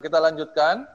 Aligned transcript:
kita 0.00 0.16
lanjutkan. 0.16 0.88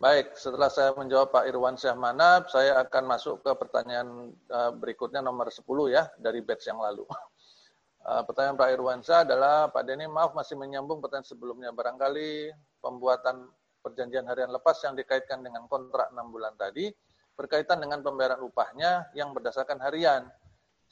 Baik, 0.00 0.36
setelah 0.36 0.68
saya 0.68 0.92
menjawab 0.92 1.32
Pak 1.32 1.48
Irwan 1.48 1.80
Syah 1.80 1.96
Manab, 1.96 2.48
saya 2.52 2.76
akan 2.80 3.08
masuk 3.08 3.40
ke 3.40 3.52
pertanyaan 3.56 4.32
eh, 4.32 4.72
berikutnya 4.76 5.24
nomor 5.24 5.48
10 5.48 5.64
ya, 5.88 6.08
dari 6.16 6.40
batch 6.40 6.72
yang 6.72 6.80
lalu. 6.80 7.04
Eh, 8.04 8.20
pertanyaan 8.28 8.60
Pak 8.60 8.68
Irwan 8.68 9.00
Syah 9.00 9.24
adalah, 9.24 9.72
Pak 9.72 9.80
Denny 9.88 10.04
maaf 10.04 10.36
masih 10.36 10.60
menyambung 10.60 11.00
pertanyaan 11.00 11.24
sebelumnya. 11.24 11.72
Barangkali 11.72 12.52
pembuatan 12.76 13.48
perjanjian 13.80 14.28
harian 14.28 14.52
lepas 14.52 14.76
yang 14.84 14.92
dikaitkan 14.92 15.40
dengan 15.40 15.64
kontrak 15.72 16.12
6 16.12 16.20
bulan 16.28 16.52
tadi, 16.60 16.92
berkaitan 17.32 17.80
dengan 17.80 18.04
pembayaran 18.04 18.44
upahnya 18.44 19.08
yang 19.16 19.32
berdasarkan 19.32 19.80
harian. 19.80 20.28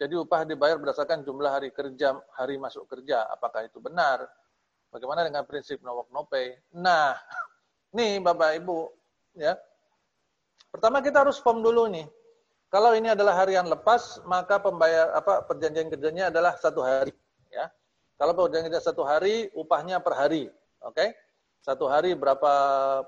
Jadi 0.01 0.15
upah 0.19 0.43
dibayar 0.49 0.81
berdasarkan 0.81 1.23
jumlah 1.23 1.53
hari 1.53 1.71
kerja, 1.71 2.17
hari 2.35 2.57
masuk 2.57 2.89
kerja. 2.89 3.29
Apakah 3.29 3.69
itu 3.69 3.79
benar? 3.79 4.25
Bagaimana 4.93 5.25
dengan 5.25 5.45
prinsip 5.49 5.81
no 5.81 5.97
work 5.97 6.13
no 6.13 6.29
pay? 6.29 6.53
Nah, 6.77 7.17
nih 7.97 8.21
Bapak 8.21 8.61
Ibu, 8.61 8.93
ya. 9.41 9.57
Pertama 10.73 11.05
kita 11.05 11.25
harus 11.25 11.41
form 11.41 11.61
dulu 11.61 11.89
nih. 11.93 12.09
Kalau 12.73 12.97
ini 12.97 13.13
adalah 13.13 13.37
harian 13.37 13.69
lepas, 13.69 14.25
maka 14.25 14.57
pembayar 14.57 15.13
apa 15.13 15.45
perjanjian 15.45 15.93
kerjanya 15.93 16.33
adalah 16.33 16.57
satu 16.57 16.81
hari, 16.81 17.13
ya. 17.53 17.69
Kalau 18.17 18.33
perjanjian 18.33 18.73
kerja 18.73 18.81
satu 18.81 19.05
hari, 19.05 19.53
upahnya 19.53 20.01
per 20.01 20.17
hari, 20.17 20.49
oke? 20.81 20.97
Okay? 20.97 21.13
Satu 21.61 21.85
hari 21.87 22.17
berapa 22.17 22.53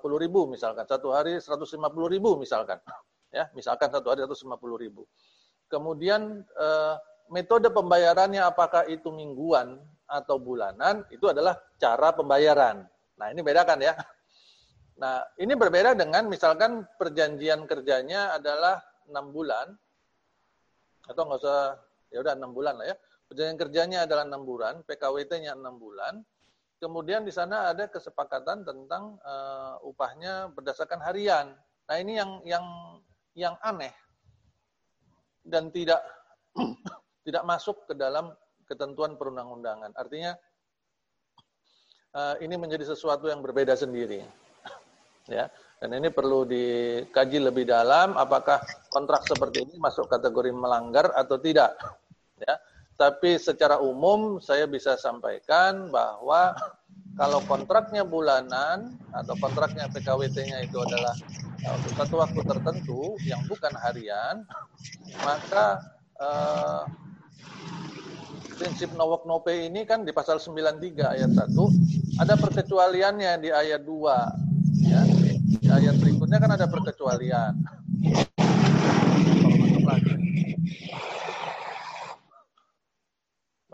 puluh 0.04 0.20
ribu 0.20 0.44
misalkan, 0.44 0.84
satu 0.84 1.16
hari 1.16 1.40
seratus 1.40 1.72
lima 1.72 1.88
puluh 1.88 2.12
ribu 2.12 2.36
misalkan, 2.36 2.76
ya. 3.36 3.48
Misalkan 3.56 3.88
satu 3.88 4.12
hari 4.12 4.28
seratus 4.28 4.44
lima 4.44 4.60
puluh 4.60 4.76
ribu. 4.76 5.08
Kemudian 5.68 6.44
eh, 6.44 6.94
metode 7.32 7.72
pembayarannya 7.72 8.42
apakah 8.44 8.86
itu 8.86 9.08
mingguan 9.10 9.80
atau 10.04 10.36
bulanan, 10.36 11.02
itu 11.08 11.26
adalah 11.26 11.56
cara 11.80 12.12
pembayaran. 12.12 12.84
Nah 13.16 13.26
ini 13.32 13.40
bedakan 13.40 13.80
ya. 13.80 13.94
Nah, 14.94 15.26
ini 15.42 15.58
berbeda 15.58 15.98
dengan 15.98 16.30
misalkan 16.30 16.86
perjanjian 16.94 17.66
kerjanya 17.66 18.38
adalah 18.38 18.78
enam 19.10 19.34
bulan, 19.34 19.74
atau 21.10 21.26
nggak 21.26 21.40
usah, 21.42 21.82
ya 22.14 22.22
udah 22.22 22.38
enam 22.38 22.54
bulan 22.54 22.78
lah 22.78 22.94
ya. 22.94 22.96
Perjanjian 23.26 23.58
kerjanya 23.58 23.98
adalah 24.06 24.22
enam 24.22 24.46
bulan, 24.46 24.86
PKWT-nya 24.86 25.58
enam 25.58 25.82
bulan. 25.82 26.22
Kemudian 26.78 27.26
di 27.26 27.34
sana 27.34 27.74
ada 27.74 27.90
kesepakatan 27.90 28.62
tentang 28.62 29.18
uh, 29.24 29.82
upahnya 29.82 30.52
berdasarkan 30.54 31.02
harian. 31.02 31.58
Nah 31.90 31.96
ini 31.98 32.14
yang 32.14 32.30
yang 32.46 32.66
yang 33.34 33.54
aneh 33.66 33.90
dan 35.44 35.68
tidak 35.68 36.00
tidak 37.26 37.44
masuk 37.44 37.84
ke 37.86 37.94
dalam 37.94 38.32
ketentuan 38.64 39.20
perundang-undangan. 39.20 39.92
Artinya 39.92 40.32
uh, 42.16 42.34
ini 42.40 42.54
menjadi 42.56 42.94
sesuatu 42.94 43.28
yang 43.28 43.44
berbeda 43.44 43.76
sendiri 43.76 44.24
ya 45.36 45.50
dan 45.82 45.90
ini 46.00 46.08
perlu 46.08 46.48
dikaji 46.48 47.38
lebih 47.42 47.68
dalam 47.68 48.16
apakah 48.16 48.62
kontrak 48.88 49.26
seperti 49.26 49.68
ini 49.68 49.74
masuk 49.76 50.08
kategori 50.08 50.54
melanggar 50.54 51.12
atau 51.12 51.36
tidak 51.36 51.76
ya 52.40 52.54
tapi 52.94 53.36
secara 53.38 53.82
umum 53.82 54.38
saya 54.38 54.70
bisa 54.70 54.94
sampaikan 54.94 55.90
bahwa 55.90 56.54
kalau 57.14 57.42
kontraknya 57.46 58.02
bulanan 58.02 58.94
atau 59.14 59.34
kontraknya 59.38 59.90
PKWT-nya 59.90 60.66
itu 60.66 60.78
adalah 60.82 61.14
uh, 61.66 61.74
untuk 61.78 61.94
satu 61.98 62.14
waktu 62.22 62.40
tertentu 62.42 63.18
yang 63.26 63.42
bukan 63.46 63.74
harian 63.82 64.46
maka 65.22 65.82
uh, 66.22 66.82
prinsip 68.54 68.94
no 68.94 69.10
work 69.10 69.26
no 69.26 69.42
pay 69.42 69.66
ini 69.66 69.82
kan 69.82 70.06
di 70.06 70.14
pasal 70.14 70.38
93 70.38 71.18
ayat 71.18 71.30
1 71.34 72.22
ada 72.22 72.34
perkecualiannya 72.38 73.32
di 73.42 73.50
ayat 73.50 73.82
2 73.82 74.54
Ya. 74.84 75.00
Di 75.64 75.68
ayat 75.70 75.96
berikutnya 75.96 76.36
kan 76.36 76.50
ada 76.52 76.66
perkecualian. 76.68 77.56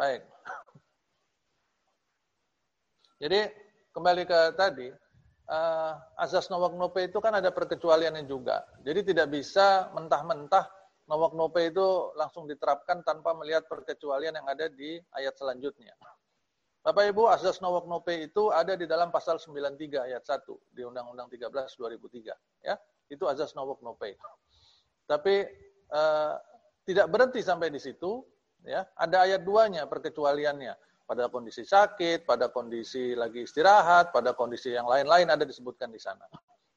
Baik. 0.00 0.24
Jadi 3.20 3.40
kembali 3.92 4.24
ke 4.24 4.40
tadi, 4.56 4.88
uh, 5.52 5.92
azas 6.16 6.48
nawak 6.48 6.72
nope 6.72 7.04
itu 7.04 7.20
kan 7.20 7.36
ada 7.36 7.52
perkecualiannya 7.52 8.24
juga. 8.24 8.64
Jadi 8.80 9.12
tidak 9.12 9.28
bisa 9.28 9.92
mentah-mentah 9.92 10.64
nawak 11.04 11.36
nope 11.36 11.60
itu 11.60 12.16
langsung 12.16 12.48
diterapkan 12.48 13.04
tanpa 13.04 13.36
melihat 13.36 13.68
perkecualian 13.68 14.40
yang 14.40 14.48
ada 14.48 14.72
di 14.72 14.96
ayat 15.12 15.36
selanjutnya. 15.36 15.92
Bapak 16.80 17.12
Ibu, 17.12 17.28
asas 17.28 17.60
no 17.60 17.76
work 17.76 17.84
no 17.84 18.00
pay 18.00 18.24
itu 18.24 18.48
ada 18.48 18.72
di 18.72 18.88
dalam 18.88 19.12
pasal 19.12 19.36
93 19.36 20.00
ayat 20.00 20.24
1 20.24 20.48
di 20.72 20.80
Undang-Undang 20.80 21.28
13 21.28 21.76
2003 21.76 22.64
ya. 22.64 22.72
Itu 23.04 23.28
asas 23.28 23.52
no 23.52 23.68
work 23.68 23.84
no 23.84 24.00
pay. 24.00 24.16
Tapi 25.04 25.44
eh, 25.92 26.34
tidak 26.88 27.06
berhenti 27.12 27.44
sampai 27.44 27.68
di 27.68 27.76
situ 27.76 28.24
ya. 28.64 28.86
Ada 28.96 29.28
ayat 29.28 29.42
2-nya 29.44 29.86
perkecualiannya. 29.86 30.74
Pada 31.10 31.26
kondisi 31.26 31.66
sakit, 31.66 32.22
pada 32.22 32.54
kondisi 32.54 33.18
lagi 33.18 33.42
istirahat, 33.42 34.14
pada 34.14 34.30
kondisi 34.30 34.70
yang 34.70 34.86
lain-lain 34.86 35.26
ada 35.26 35.42
disebutkan 35.42 35.90
di 35.90 35.98
sana. 35.98 36.22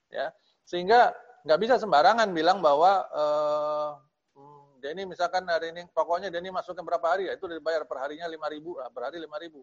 Ya. 0.10 0.34
Sehingga 0.66 1.14
nggak 1.46 1.60
bisa 1.62 1.76
sembarangan 1.78 2.34
bilang 2.34 2.58
bahwa 2.58 3.06
eh, 3.14 3.90
hmm, 4.34 4.82
Denny 4.82 5.06
misalkan 5.06 5.46
hari 5.46 5.70
ini 5.70 5.86
pokoknya 5.94 6.34
Denny 6.34 6.50
masuknya 6.50 6.82
berapa 6.82 7.14
hari 7.14 7.30
ya 7.30 7.38
itu 7.38 7.46
dibayar 7.46 7.86
per 7.86 8.02
harinya 8.02 8.26
5 8.26 8.54
ribu, 8.58 8.82
per 8.90 9.02
hari 9.06 9.22
5 9.22 9.44
ribu 9.46 9.62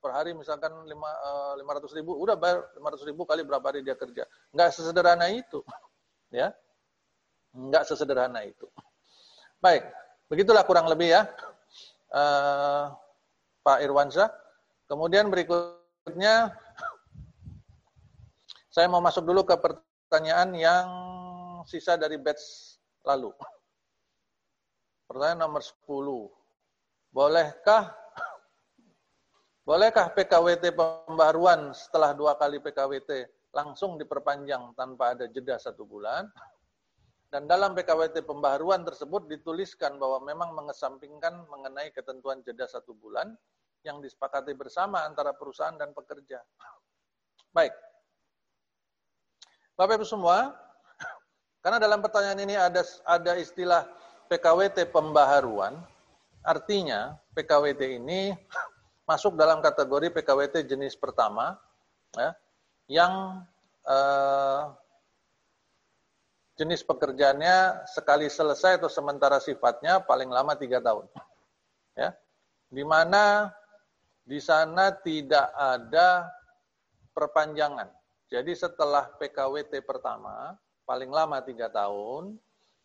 per 0.00 0.16
hari 0.16 0.32
misalkan 0.32 0.72
lima 0.88 1.10
eh, 1.12 1.52
lima 1.60 1.76
ratus 1.76 1.92
ribu, 1.92 2.16
udah 2.16 2.34
bayar 2.40 2.72
lima 2.72 2.88
ratus 2.88 3.04
ribu 3.04 3.28
kali 3.28 3.44
berapa 3.44 3.62
hari 3.68 3.84
dia 3.84 3.94
kerja. 3.94 4.24
Nggak 4.56 4.68
sesederhana 4.72 5.28
itu, 5.28 5.60
ya. 6.40 6.50
Nggak 7.52 7.84
sesederhana 7.84 8.40
itu. 8.48 8.64
Baik, 9.60 9.84
begitulah 10.32 10.64
kurang 10.64 10.88
lebih 10.88 11.12
ya, 11.12 11.28
uh, 12.14 12.94
Pak 13.62 13.78
Irwansyah. 13.82 14.30
Kemudian 14.90 15.30
berikutnya, 15.30 16.50
saya 18.70 18.86
mau 18.90 19.02
masuk 19.02 19.26
dulu 19.26 19.46
ke 19.46 19.54
pertanyaan 19.58 20.50
yang 20.54 20.88
sisa 21.66 21.94
dari 21.94 22.18
batch 22.18 22.78
lalu. 23.06 23.30
Pertanyaan 25.06 25.46
nomor 25.46 25.62
10. 25.62 25.86
Bolehkah 27.10 27.90
Bolehkah 29.70 30.10
PKWT 30.10 30.74
pembaruan 30.74 31.70
setelah 31.70 32.10
dua 32.10 32.34
kali 32.34 32.58
PKWT 32.58 33.28
langsung 33.54 33.94
diperpanjang 34.00 34.74
tanpa 34.74 35.14
ada 35.14 35.30
jeda 35.30 35.62
satu 35.62 35.86
bulan? 35.86 36.26
Dan 37.30 37.46
dalam 37.46 37.78
PKWT 37.78 38.26
pembaruan 38.26 38.82
tersebut 38.82 39.30
dituliskan 39.30 40.02
bahwa 40.02 40.18
memang 40.26 40.50
mengesampingkan 40.50 41.46
mengenai 41.46 41.94
ketentuan 41.94 42.42
jeda 42.42 42.66
satu 42.66 42.90
bulan 42.98 43.38
yang 43.86 44.02
disepakati 44.02 44.50
bersama 44.58 45.06
antara 45.06 45.30
perusahaan 45.30 45.78
dan 45.78 45.94
pekerja. 45.94 46.42
Baik. 47.54 47.70
Bapak 49.78 50.02
Ibu 50.02 50.06
semua, 50.10 50.58
karena 51.62 51.78
dalam 51.78 52.02
pertanyaan 52.02 52.42
ini 52.42 52.58
ada 52.58 52.82
ada 53.06 53.32
istilah 53.38 53.86
PKWT 54.26 54.90
pembaharuan, 54.90 55.78
artinya 56.42 57.14
PKWT 57.32 58.02
ini 58.02 58.34
masuk 59.06 59.38
dalam 59.38 59.62
kategori 59.62 60.12
PKWT 60.12 60.66
jenis 60.66 60.98
pertama 60.98 61.56
ya, 62.18 62.34
yang 62.90 63.42
eh, 63.86 64.62
jenis 66.60 66.84
pekerjaannya 66.84 67.88
sekali 67.88 68.28
selesai 68.28 68.76
atau 68.76 68.92
sementara 68.92 69.40
sifatnya 69.40 70.04
paling 70.04 70.28
lama 70.28 70.52
tiga 70.52 70.84
tahun. 70.84 71.08
Ya, 71.96 72.12
di 72.68 72.84
mana 72.84 73.48
di 74.28 74.36
sana 74.44 74.92
tidak 74.92 75.48
ada 75.56 76.28
perpanjangan. 77.16 77.88
Jadi 78.28 78.52
setelah 78.52 79.08
PKWT 79.16 79.80
pertama 79.88 80.52
paling 80.84 81.08
lama 81.08 81.40
tiga 81.40 81.72
tahun, 81.72 82.36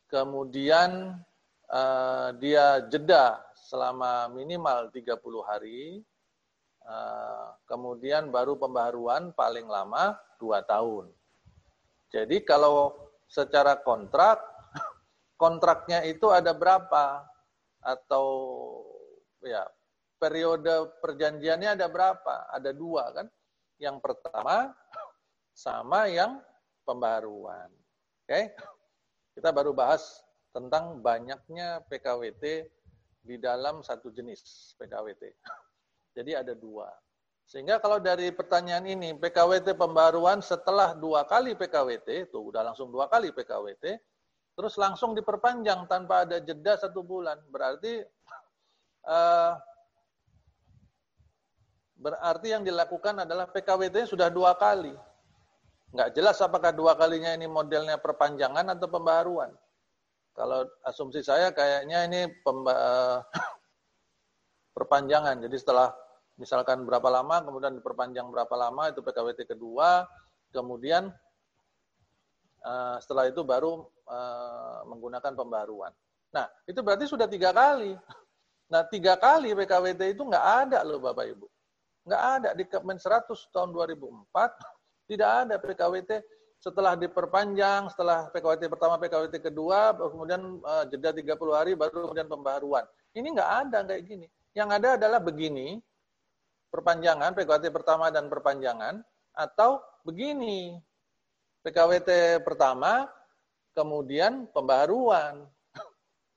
kemudian 0.07 1.19
eh, 1.67 2.29
dia 2.39 2.79
jeda 2.88 3.44
selama 3.67 4.31
minimal 4.31 4.88
30 4.95 5.19
hari, 5.44 6.00
Eh, 6.85 7.47
kemudian 7.65 8.29
baru 8.29 8.53
pembaharuan 8.61 9.33
paling 9.33 9.65
lama 9.65 10.13
dua 10.38 10.61
tahun. 10.61 11.09
Jadi 12.13 12.45
kalau 12.45 13.04
secara 13.25 13.80
kontrak, 13.81 14.42
kontraknya 15.42 16.06
itu 16.06 16.30
ada 16.31 16.56
berapa? 16.56 17.25
Atau 17.86 18.25
ya 19.45 19.66
periode 20.18 20.89
perjanjiannya 21.04 21.77
ada 21.77 21.88
berapa? 21.92 22.50
Ada 22.50 22.72
dua 22.74 23.13
kan? 23.13 23.27
Yang 23.77 23.98
pertama 24.01 24.74
sama 25.54 26.07
yang 26.10 26.39
pembaharuan. 26.88 27.69
Oke? 28.25 28.56
Kita 29.36 29.51
baru 29.51 29.75
bahas 29.75 30.24
tentang 30.56 31.04
banyaknya 31.04 31.83
PKWT 31.92 32.44
di 33.25 33.36
dalam 33.36 33.83
satu 33.83 34.07
jenis 34.13 34.74
PKWT. 34.80 35.24
Jadi 36.16 36.31
ada 36.31 36.56
dua. 36.56 36.88
Sehingga 37.45 37.77
kalau 37.77 38.01
dari 38.01 38.33
pertanyaan 38.33 38.89
ini, 38.89 39.13
PKWT 39.13 39.77
pembaruan 39.77 40.42
setelah 40.42 40.97
dua 40.97 41.30
kali 41.30 41.53
PKWT, 41.53 42.30
itu 42.30 42.39
udah 42.42 42.65
langsung 42.65 42.89
dua 42.89 43.06
kali 43.06 43.30
PKWT, 43.30 44.01
terus 44.57 44.74
langsung 44.81 45.13
diperpanjang 45.13 45.86
tanpa 45.86 46.25
ada 46.25 46.42
jeda 46.42 46.74
satu 46.74 47.06
bulan. 47.06 47.38
Berarti 47.53 48.01
uh, 49.06 49.53
berarti 52.01 52.47
yang 52.50 52.65
dilakukan 52.65 53.30
adalah 53.30 53.45
PKWT 53.45 54.09
sudah 54.09 54.33
dua 54.33 54.57
kali. 54.57 54.98
Nggak 55.94 56.18
jelas 56.18 56.41
apakah 56.41 56.74
dua 56.74 56.98
kalinya 56.98 57.31
ini 57.38 57.45
modelnya 57.45 58.01
perpanjangan 58.01 58.74
atau 58.74 58.89
pembaruan. 58.89 59.53
Kalau 60.36 60.68
asumsi 60.83 61.24
saya 61.24 61.56
kayaknya 61.56 62.12
ini 62.12 62.21
pemba 62.44 62.75
eh, 62.75 63.18
perpanjangan. 64.75 65.39
Jadi 65.48 65.56
setelah 65.56 65.95
misalkan 66.35 66.83
berapa 66.83 67.07
lama, 67.07 67.43
kemudian 67.43 67.73
diperpanjang 67.75 68.27
berapa 68.27 68.55
lama, 68.55 68.91
itu 68.91 68.99
PKWT 68.99 69.47
kedua, 69.47 70.03
kemudian 70.51 71.11
uh, 72.63 72.97
setelah 72.99 73.27
itu 73.27 73.41
baru 73.43 73.87
uh, 74.07 74.83
menggunakan 74.87 75.33
pembaruan. 75.35 75.91
Nah, 76.35 76.47
itu 76.67 76.79
berarti 76.83 77.07
sudah 77.07 77.27
tiga 77.31 77.55
kali. 77.55 77.95
Nah, 78.65 78.81
tiga 78.89 79.15
kali 79.15 79.53
PKWT 79.53 80.17
itu 80.17 80.23
nggak 80.25 80.45
ada 80.67 80.81
loh 80.81 80.99
Bapak 80.99 81.25
Ibu. 81.31 81.47
Nggak 82.05 82.21
ada 82.21 82.49
di 82.53 82.63
Kemen 82.65 82.97
100 82.97 83.29
tahun 83.53 83.69
2004, 83.73 85.09
tidak 85.09 85.29
ada 85.29 85.55
PKWT 85.61 86.11
setelah 86.61 86.97
diperpanjang, 86.97 87.93
setelah 87.93 88.25
PKWT 88.33 88.73
pertama, 88.73 88.97
PKWT 88.97 89.38
kedua, 89.38 89.93
kemudian 89.93 90.61
uh, 90.65 90.85
jeda 90.89 91.13
30 91.13 91.38
hari, 91.53 91.71
baru 91.77 92.09
kemudian 92.09 92.25
pembaruan. 92.25 92.85
Ini 93.13 93.27
nggak 93.38 93.51
ada 93.69 93.77
kayak 93.85 94.03
gini. 94.05 94.27
Yang 94.57 94.69
ada 94.81 94.89
adalah 94.97 95.19
begini, 95.21 95.77
perpanjangan, 96.75 97.31
PKWT 97.31 97.72
pertama 97.72 98.12
dan 98.12 98.27
perpanjangan, 98.27 99.00
atau 99.31 99.80
begini, 100.04 100.75
PKWT 101.63 102.44
pertama, 102.44 103.07
kemudian 103.72 104.51
pembaruan. 104.51 105.48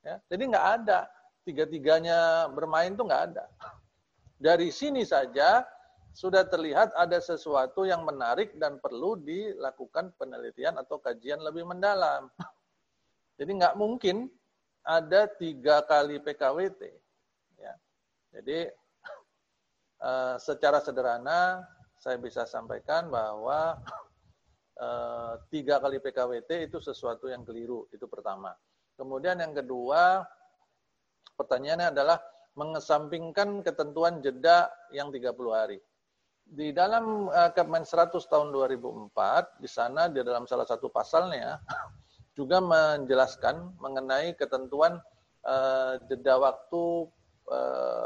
Ya, 0.06 0.22
jadi 0.30 0.42
nggak 0.54 0.68
ada, 0.78 1.10
tiga-tiganya 1.42 2.48
bermain 2.54 2.94
tuh 2.94 3.10
nggak 3.10 3.34
ada. 3.34 3.44
Dari 4.46 4.70
sini 4.70 5.02
saja 5.02 5.66
sudah 6.14 6.46
terlihat 6.46 6.94
ada 6.94 7.18
sesuatu 7.18 7.82
yang 7.82 8.06
menarik 8.06 8.54
dan 8.56 8.78
perlu 8.78 9.18
dilakukan 9.18 10.14
penelitian 10.16 10.78
atau 10.78 11.02
kajian 11.02 11.42
lebih 11.42 11.66
mendalam. 11.66 12.30
Jadi 13.42 13.58
nggak 13.58 13.74
mungkin 13.74 14.30
ada 14.86 15.26
tiga 15.28 15.82
kali 15.84 16.22
PKWT. 16.22 16.82
Ya. 17.58 17.74
Jadi 18.32 18.70
Eh, 19.98 20.36
secara 20.38 20.78
sederhana 20.78 21.66
saya 21.98 22.22
bisa 22.22 22.46
sampaikan 22.46 23.10
bahwa 23.10 23.74
uh, 24.78 25.34
tiga 25.50 25.82
kali 25.82 25.98
PKWT 25.98 26.70
itu 26.70 26.78
sesuatu 26.78 27.26
yang 27.26 27.42
keliru, 27.42 27.90
itu 27.90 28.06
pertama. 28.06 28.54
Kemudian 28.94 29.42
yang 29.42 29.50
kedua, 29.50 30.22
pertanyaannya 31.34 31.90
adalah 31.90 32.22
mengesampingkan 32.54 33.66
ketentuan 33.66 34.22
jeda 34.22 34.70
yang 34.94 35.10
30 35.10 35.34
hari. 35.50 35.82
Di 36.46 36.70
dalam 36.70 37.26
uh, 37.26 37.50
Kepmen 37.50 37.82
100 37.82 38.14
tahun 38.30 38.54
2004, 38.54 39.58
di 39.58 39.66
sana 39.66 40.06
di 40.06 40.22
dalam 40.22 40.46
salah 40.46 40.70
satu 40.70 40.94
pasalnya 40.94 41.58
juga 42.38 42.62
menjelaskan 42.62 43.74
mengenai 43.82 44.38
ketentuan 44.38 45.02
jeda 46.06 46.36
waktu 46.36 47.08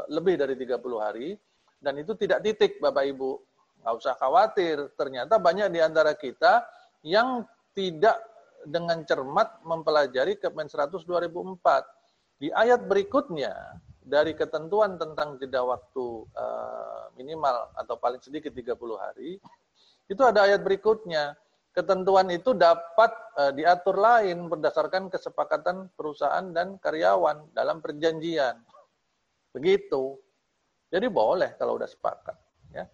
lebih 0.07 0.39
dari 0.39 0.55
30 0.55 0.79
hari 0.97 1.35
dan 1.83 1.99
itu 1.99 2.15
tidak 2.15 2.39
titik 2.47 2.79
Bapak 2.79 3.03
Ibu. 3.11 3.31
Nggak 3.83 3.95
usah 3.99 4.15
khawatir. 4.15 4.95
Ternyata 4.95 5.35
banyak 5.35 5.67
di 5.67 5.83
antara 5.83 6.15
kita 6.15 6.63
yang 7.03 7.43
tidak 7.75 8.15
dengan 8.63 9.03
cermat 9.03 9.59
mempelajari 9.67 10.39
Kemen 10.39 10.71
100 10.71 11.03
2004. 11.03 12.39
Di 12.39 12.47
ayat 12.55 12.87
berikutnya, 12.87 13.51
dari 14.03 14.35
ketentuan 14.35 14.99
tentang 14.99 15.39
jeda 15.39 15.63
waktu 15.63 16.27
uh, 16.35 17.11
minimal 17.15 17.71
atau 17.75 17.95
paling 17.99 18.19
sedikit 18.19 18.51
30 18.51 18.75
hari, 18.99 19.39
itu 20.07 20.21
ada 20.23 20.47
ayat 20.47 20.63
berikutnya. 20.63 21.35
Ketentuan 21.73 22.29
itu 22.29 22.53
dapat 22.53 23.11
uh, 23.33 23.49
diatur 23.49 23.97
lain 23.97 24.45
berdasarkan 24.45 25.09
kesepakatan 25.09 25.89
perusahaan 25.97 26.45
dan 26.53 26.77
karyawan 26.77 27.49
dalam 27.51 27.81
perjanjian. 27.81 28.61
Begitu. 29.51 30.21
Jadi 30.93 31.09
boleh 31.09 31.57
kalau 31.57 31.81
udah 31.81 31.89
sepakat. 31.89 32.37
Ya. 32.69 32.85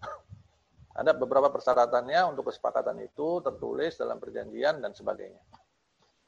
Ada 0.95 1.11
beberapa 1.11 1.51
persyaratannya 1.51 2.31
untuk 2.31 2.47
kesepakatan 2.47 2.95
itu 3.03 3.43
tertulis 3.43 3.99
dalam 3.99 4.23
perjanjian 4.23 4.79
dan 4.79 4.95
sebagainya. 4.95 5.43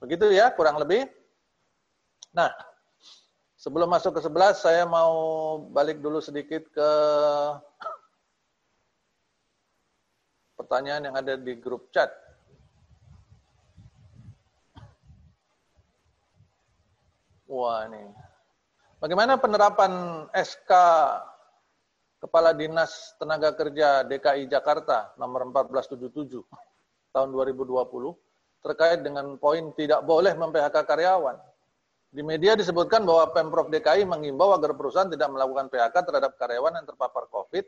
Begitu 0.03 0.35
ya, 0.35 0.51
kurang 0.51 0.83
lebih. 0.83 1.07
Nah, 2.35 2.51
sebelum 3.55 3.87
masuk 3.87 4.19
ke 4.19 4.21
11, 4.23 4.59
saya 4.59 4.83
mau 4.83 5.15
balik 5.71 6.03
dulu 6.03 6.19
sedikit 6.19 6.67
ke 6.75 6.91
pertanyaan 10.59 11.07
yang 11.07 11.15
ada 11.15 11.39
di 11.39 11.55
grup 11.55 11.87
chat. 11.95 12.11
Wah, 17.47 17.87
ini. 17.87 18.11
Bagaimana 19.03 19.35
penerapan 19.35 20.23
SK 20.31 20.71
Kepala 22.21 22.53
Dinas 22.53 23.17
Tenaga 23.17 23.49
Kerja 23.57 24.05
DKI 24.05 24.45
Jakarta 24.45 25.09
nomor 25.17 25.41
1477 25.49 26.45
tahun 27.09 27.29
2020 27.33 27.81
terkait 28.61 29.01
dengan 29.01 29.25
poin 29.41 29.73
tidak 29.73 30.05
boleh 30.05 30.37
mem-PHK 30.37 30.85
karyawan. 30.85 31.33
Di 32.13 32.21
media 32.21 32.53
disebutkan 32.53 33.01
bahwa 33.09 33.33
Pemprov 33.33 33.73
DKI 33.73 34.05
mengimbau 34.05 34.53
agar 34.53 34.77
perusahaan 34.77 35.09
tidak 35.09 35.33
melakukan 35.33 35.65
PHK 35.73 35.95
terhadap 36.05 36.37
karyawan 36.37 36.77
yang 36.77 36.85
terpapar 36.85 37.25
COVID 37.33 37.65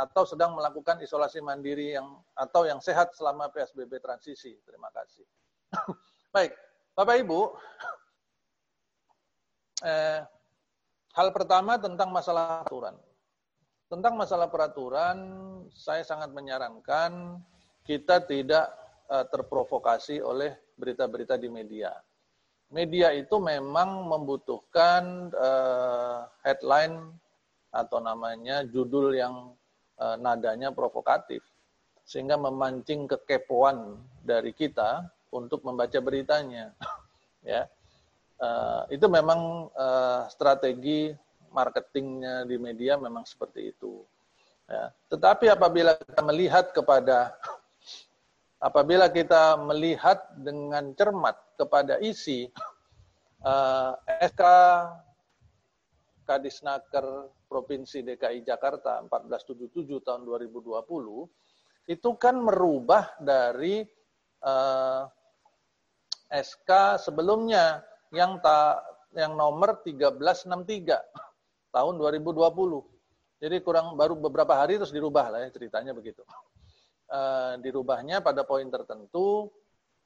atau 0.00 0.22
sedang 0.24 0.56
melakukan 0.56 0.96
isolasi 1.04 1.44
mandiri 1.44 1.92
yang 1.92 2.08
atau 2.32 2.64
yang 2.64 2.80
sehat 2.80 3.12
selama 3.12 3.52
PSBB 3.52 4.00
transisi. 4.00 4.56
Terima 4.64 4.88
kasih. 4.96 5.28
Baik, 6.34 6.56
Bapak 6.96 7.20
Ibu, 7.20 7.40
eh, 9.84 10.24
hal 11.12 11.28
pertama 11.36 11.76
tentang 11.76 12.08
masalah 12.08 12.64
aturan. 12.64 12.96
Tentang 13.90 14.14
masalah 14.14 14.46
peraturan, 14.46 15.18
saya 15.74 16.06
sangat 16.06 16.30
menyarankan 16.30 17.42
kita 17.82 18.22
tidak 18.22 18.70
uh, 19.10 19.26
terprovokasi 19.26 20.22
oleh 20.22 20.54
berita-berita 20.78 21.34
di 21.34 21.50
media. 21.50 21.90
Media 22.70 23.10
itu 23.10 23.42
memang 23.42 24.06
membutuhkan 24.06 25.34
uh, 25.34 26.22
headline 26.46 27.02
atau 27.74 27.98
namanya 27.98 28.62
judul 28.62 29.10
yang 29.10 29.58
uh, 29.98 30.14
nadanya 30.22 30.70
provokatif 30.70 31.42
sehingga 32.06 32.38
memancing 32.38 33.10
kekepoan 33.10 33.98
dari 34.22 34.54
kita 34.54 35.02
untuk 35.34 35.66
membaca 35.66 35.98
beritanya 35.98 36.74
ya 37.42 37.66
itu 38.88 39.04
memang 39.04 39.68
strategi 40.32 41.12
marketingnya 41.50 42.46
di 42.46 42.56
media 42.56 42.96
memang 42.96 43.26
seperti 43.26 43.74
itu. 43.74 44.02
Ya. 44.70 44.94
Tetapi 45.10 45.50
apabila 45.50 45.98
kita 45.98 46.22
melihat 46.22 46.70
kepada 46.70 47.34
apabila 48.62 49.10
kita 49.10 49.58
melihat 49.58 50.30
dengan 50.38 50.94
cermat 50.94 51.34
kepada 51.58 51.98
isi 51.98 52.46
uh, 53.42 53.96
eh, 54.06 54.30
SK 54.30 54.42
Kadisnaker 56.28 57.06
Provinsi 57.50 58.06
DKI 58.06 58.46
Jakarta 58.46 59.02
1477 59.02 60.06
tahun 60.06 60.22
2020 60.22 61.90
itu 61.90 62.10
kan 62.14 62.38
merubah 62.38 63.10
dari 63.18 63.82
uh, 64.46 65.02
eh, 66.30 66.44
SK 66.46 67.02
sebelumnya 67.02 67.82
yang 68.14 68.38
tak 68.38 68.86
yang 69.18 69.34
nomor 69.34 69.82
1363 69.82 71.29
tahun 71.70 71.94
2020. 71.98 72.36
Jadi 73.40 73.56
kurang 73.64 73.96
baru 73.96 74.18
beberapa 74.20 74.52
hari 74.52 74.76
terus 74.76 74.92
dirubah 74.92 75.32
lah 75.32 75.40
ya 75.46 75.48
ceritanya 75.48 75.96
begitu. 75.96 76.20
Uh, 77.08 77.56
dirubahnya 77.64 78.20
pada 78.20 78.44
poin 78.44 78.68
tertentu, 78.68 79.48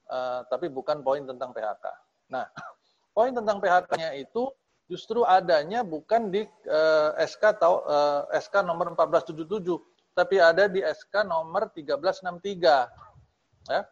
uh, 0.07 0.47
tapi 0.47 0.71
bukan 0.71 1.03
poin 1.03 1.27
tentang 1.27 1.51
PHK. 1.51 1.85
Nah, 2.31 2.47
poin 3.17 3.35
tentang 3.35 3.59
PHK-nya 3.59 4.15
itu 4.15 4.49
justru 4.87 5.25
adanya 5.27 5.83
bukan 5.83 6.31
di 6.31 6.47
uh, 6.69 7.11
SK 7.19 7.59
atau 7.59 7.83
uh, 7.89 8.29
SK 8.39 8.63
nomor 8.63 8.95
1477, 8.95 10.15
tapi 10.15 10.39
ada 10.39 10.71
di 10.71 10.79
SK 10.85 11.27
nomor 11.27 11.73
1363. 11.75 13.73
Ya. 13.73 13.83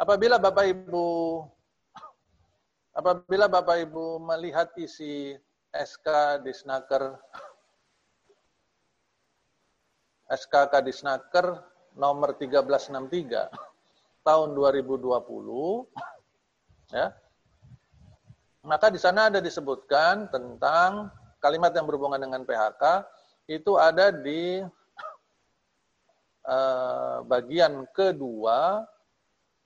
Apabila 0.00 0.40
Bapak 0.40 0.64
Ibu 0.64 1.04
apabila 2.98 3.46
Bapak 3.46 3.84
Ibu 3.84 4.16
melihat 4.18 4.72
isi 4.80 5.36
SK 5.70 6.40
Disnaker 6.42 7.18
SK 10.30 10.70
Kadisnaker 10.70 11.58
nomor 11.98 12.38
1363 12.38 13.50
tahun 14.22 14.48
2020 14.54 15.90
ya. 16.94 17.10
Maka 18.60 18.92
di 18.92 19.00
sana 19.00 19.32
ada 19.32 19.40
disebutkan 19.42 20.28
tentang 20.30 21.10
kalimat 21.42 21.72
yang 21.74 21.88
berhubungan 21.88 22.20
dengan 22.20 22.44
PHK 22.44 23.08
itu 23.50 23.74
ada 23.74 24.14
di 24.14 24.62
uh, 26.46 27.18
bagian 27.26 27.88
kedua 27.90 28.86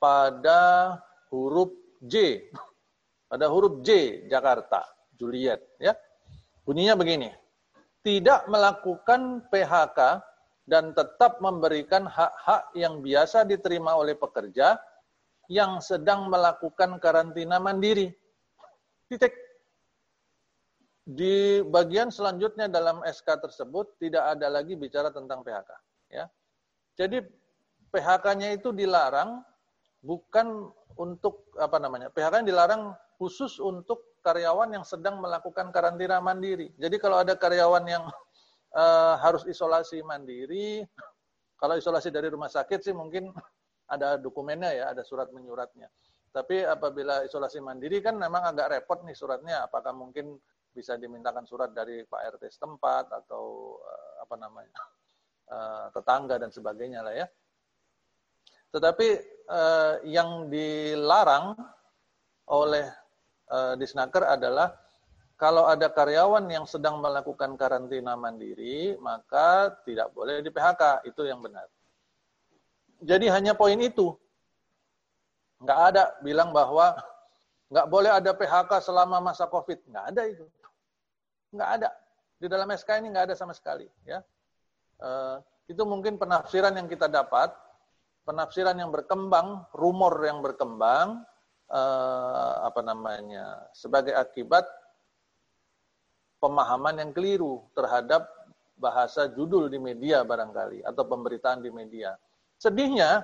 pada 0.00 0.94
huruf 1.28 1.74
J. 2.00 2.46
Pada 3.28 3.50
huruf 3.50 3.82
J 3.82 4.22
Jakarta, 4.30 4.86
Juliet 5.18 5.60
ya. 5.78 5.94
Bunyinya 6.64 6.96
begini. 6.96 7.30
Tidak 8.04 8.48
melakukan 8.52 9.48
PHK 9.48 10.20
dan 10.64 10.96
tetap 10.96 11.40
memberikan 11.44 12.08
hak-hak 12.08 12.72
yang 12.76 13.04
biasa 13.04 13.44
diterima 13.44 13.96
oleh 13.96 14.16
pekerja 14.16 14.80
yang 15.52 15.80
sedang 15.84 16.32
melakukan 16.32 16.96
karantina 17.00 17.60
mandiri. 17.60 18.12
Titik. 19.08 19.32
Di 21.04 21.60
bagian 21.68 22.08
selanjutnya 22.08 22.64
dalam 22.64 23.04
SK 23.04 23.44
tersebut 23.44 24.00
tidak 24.00 24.24
ada 24.24 24.48
lagi 24.48 24.72
bicara 24.72 25.12
tentang 25.12 25.44
PHK. 25.44 25.70
Ya. 26.08 26.32
Jadi 26.96 27.20
PHK-nya 27.92 28.56
itu 28.56 28.72
dilarang 28.72 29.44
bukan 30.00 30.72
untuk 30.96 31.52
apa 31.60 31.76
namanya 31.76 32.08
PHK 32.08 32.40
yang 32.40 32.48
dilarang 32.48 32.82
khusus 33.20 33.60
untuk 33.60 34.13
karyawan 34.24 34.72
yang 34.72 34.84
sedang 34.88 35.20
melakukan 35.20 35.68
karantina 35.68 36.16
mandiri. 36.24 36.72
Jadi 36.80 36.96
kalau 36.96 37.20
ada 37.20 37.36
karyawan 37.36 37.84
yang 37.84 38.04
uh, 38.72 39.14
harus 39.20 39.44
isolasi 39.44 40.00
mandiri, 40.00 40.80
kalau 41.60 41.76
isolasi 41.76 42.08
dari 42.08 42.32
rumah 42.32 42.48
sakit 42.48 42.80
sih 42.80 42.96
mungkin 42.96 43.28
ada 43.94 44.16
dokumennya 44.16 44.72
ya, 44.72 44.84
ada 44.96 45.04
surat 45.04 45.28
menyuratnya. 45.28 45.92
Tapi 46.32 46.64
apabila 46.64 47.22
isolasi 47.22 47.60
mandiri 47.60 48.00
kan 48.00 48.16
memang 48.16 48.42
agak 48.48 48.72
repot 48.72 49.04
nih 49.04 49.14
suratnya. 49.14 49.68
Apakah 49.68 49.92
mungkin 49.92 50.40
bisa 50.74 50.98
dimintakan 50.98 51.46
surat 51.46 51.70
dari 51.70 52.02
Pak 52.02 52.40
RT 52.40 52.50
setempat 52.50 53.12
atau 53.12 53.76
uh, 53.78 54.24
apa 54.24 54.34
namanya 54.40 54.80
uh, 55.52 55.86
tetangga 55.92 56.40
dan 56.40 56.48
sebagainya 56.50 57.04
lah 57.04 57.14
ya. 57.14 57.28
Tetapi 58.74 59.36
yang 60.10 60.50
dilarang 60.50 61.54
oleh 62.50 63.03
uh, 63.50 63.74
Disnaker 63.76 64.24
adalah 64.24 64.72
kalau 65.34 65.66
ada 65.66 65.90
karyawan 65.90 66.46
yang 66.46 66.62
sedang 66.62 67.02
melakukan 67.02 67.58
karantina 67.58 68.14
mandiri, 68.14 68.94
maka 69.02 69.74
tidak 69.82 70.14
boleh 70.14 70.38
di 70.38 70.48
PHK. 70.48 71.10
Itu 71.10 71.26
yang 71.26 71.42
benar. 71.42 71.66
Jadi 73.02 73.26
hanya 73.28 73.52
poin 73.58 73.76
itu. 73.82 74.14
Nggak 75.58 75.80
ada 75.90 76.02
bilang 76.22 76.54
bahwa 76.54 76.94
nggak 77.66 77.86
boleh 77.90 78.10
ada 78.14 78.30
PHK 78.30 78.72
selama 78.78 79.18
masa 79.18 79.50
COVID. 79.50 79.90
Nggak 79.90 80.06
ada 80.14 80.22
itu. 80.22 80.46
Nggak 81.50 81.70
ada. 81.82 81.88
Di 82.38 82.46
dalam 82.46 82.68
SK 82.70 82.90
ini 83.02 83.10
nggak 83.10 83.26
ada 83.32 83.34
sama 83.34 83.52
sekali. 83.52 83.90
Ya, 84.06 84.22
uh, 85.02 85.42
Itu 85.66 85.82
mungkin 85.82 86.14
penafsiran 86.14 86.76
yang 86.78 86.86
kita 86.86 87.10
dapat, 87.10 87.50
penafsiran 88.22 88.78
yang 88.78 88.94
berkembang, 88.94 89.66
rumor 89.74 90.14
yang 90.22 90.44
berkembang, 90.44 91.26
uh, 91.70 92.66
apa 92.66 92.80
namanya, 92.84 93.70
sebagai 93.76 94.12
akibat 94.12 94.64
pemahaman 96.42 97.00
yang 97.00 97.10
keliru 97.16 97.64
terhadap 97.72 98.28
bahasa 98.76 99.30
judul 99.30 99.70
di 99.70 99.78
media 99.78 100.26
barangkali 100.26 100.84
atau 100.84 101.02
pemberitaan 101.06 101.62
di 101.62 101.70
media. 101.70 102.18
Sedihnya 102.58 103.22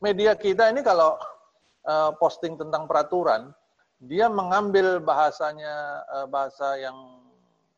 media 0.00 0.34
kita 0.34 0.72
ini 0.72 0.80
kalau 0.80 1.20
uh, 1.86 2.10
posting 2.16 2.58
tentang 2.58 2.88
peraturan, 2.88 3.52
dia 4.02 4.30
mengambil 4.30 5.02
bahasanya 5.02 6.06
uh, 6.08 6.26
bahasa 6.30 6.78
yang 6.78 6.96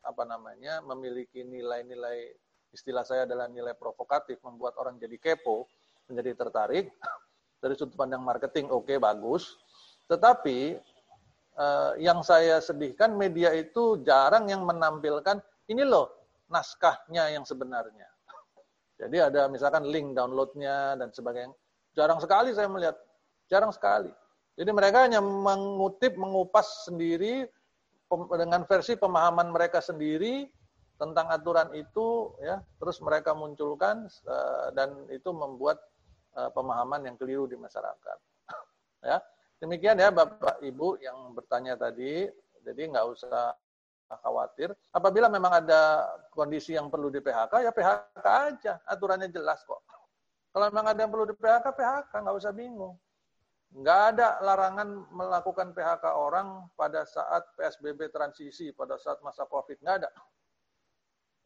apa 0.01 0.25
namanya 0.25 0.81
memiliki 0.81 1.45
nilai-nilai 1.45 2.33
istilah 2.73 3.05
saya 3.05 3.29
adalah 3.29 3.45
nilai 3.51 3.77
provokatif 3.77 4.41
membuat 4.41 4.73
orang 4.81 4.97
jadi 4.97 5.17
kepo 5.21 5.69
menjadi 6.09 6.33
tertarik 6.41 6.89
dari 7.61 7.73
sudut 7.77 7.93
pandang 7.93 8.25
marketing 8.25 8.71
oke 8.73 8.89
okay, 8.89 8.97
bagus 8.97 9.61
tetapi 10.11 10.75
eh, 11.55 11.91
yang 12.03 12.19
saya 12.19 12.59
sedihkan 12.59 13.15
media 13.15 13.55
itu 13.55 14.03
jarang 14.03 14.51
yang 14.51 14.67
menampilkan 14.67 15.39
ini 15.71 15.87
loh 15.87 16.11
naskahnya 16.51 17.31
yang 17.31 17.47
sebenarnya. 17.47 18.11
Jadi 18.99 19.17
ada 19.23 19.47
misalkan 19.47 19.87
link 19.87 20.11
downloadnya 20.11 20.99
dan 20.99 21.15
sebagainya. 21.15 21.55
Jarang 21.95 22.19
sekali 22.19 22.51
saya 22.51 22.67
melihat. 22.67 22.99
Jarang 23.47 23.71
sekali. 23.71 24.11
Jadi 24.59 24.71
mereka 24.75 25.07
hanya 25.07 25.23
mengutip 25.23 26.19
mengupas 26.19 26.87
sendiri 26.87 27.47
dengan 28.11 28.67
versi 28.67 28.99
pemahaman 28.99 29.47
mereka 29.55 29.79
sendiri 29.79 30.43
tentang 30.99 31.31
aturan 31.31 31.71
itu 31.71 32.35
ya. 32.43 32.59
Terus 32.79 32.99
mereka 32.99 33.31
munculkan 33.31 34.11
uh, 34.27 34.75
dan 34.75 35.07
itu 35.07 35.31
membuat 35.31 35.79
uh, 36.35 36.51
pemahaman 36.51 37.07
yang 37.07 37.15
keliru 37.15 37.47
di 37.47 37.55
masyarakat. 37.55 38.19
ya 38.19 38.30
demikian 39.61 40.01
ya 40.01 40.09
Bapak 40.09 40.59
Ibu 40.59 40.97
yang 40.99 41.37
bertanya 41.37 41.77
tadi 41.77 42.25
jadi 42.65 42.81
nggak 42.91 43.05
usah 43.05 43.53
khawatir 44.11 44.73
apabila 44.91 45.31
memang 45.31 45.63
ada 45.63 46.03
kondisi 46.33 46.75
yang 46.75 46.91
perlu 46.91 47.07
di 47.07 47.23
PHK 47.23 47.53
ya 47.63 47.71
PHK 47.71 48.25
aja 48.25 48.73
aturannya 48.89 49.31
jelas 49.31 49.63
kok 49.63 49.79
kalau 50.51 50.67
memang 50.67 50.91
ada 50.91 50.99
yang 51.05 51.11
perlu 51.13 51.29
di 51.29 51.35
PHK 51.37 51.65
PHK 51.71 52.11
nggak 52.11 52.35
usah 52.35 52.51
bingung 52.51 52.97
Nggak 53.71 53.99
ada 54.15 54.35
larangan 54.43 55.07
melakukan 55.15 55.71
PHK 55.71 56.03
orang 56.11 56.67
pada 56.75 57.07
saat 57.07 57.47
PSBB 57.55 58.11
transisi, 58.11 58.75
pada 58.75 58.99
saat 58.99 59.23
masa 59.23 59.47
COVID. 59.47 59.79
Nggak 59.79 59.95
ada. 60.03 60.09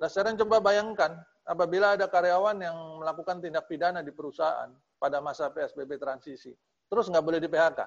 Nah, 0.01 0.10
coba 0.10 0.57
bayangkan, 0.57 1.22
apabila 1.45 1.93
ada 1.93 2.10
karyawan 2.10 2.57
yang 2.57 2.77
melakukan 2.98 3.45
tindak 3.45 3.69
pidana 3.69 4.01
di 4.01 4.10
perusahaan 4.10 4.74
pada 4.98 5.22
masa 5.22 5.53
PSBB 5.53 6.01
transisi, 6.01 6.50
terus 6.89 7.13
nggak 7.13 7.22
boleh 7.22 7.38
di 7.38 7.45
PHK. 7.45 7.86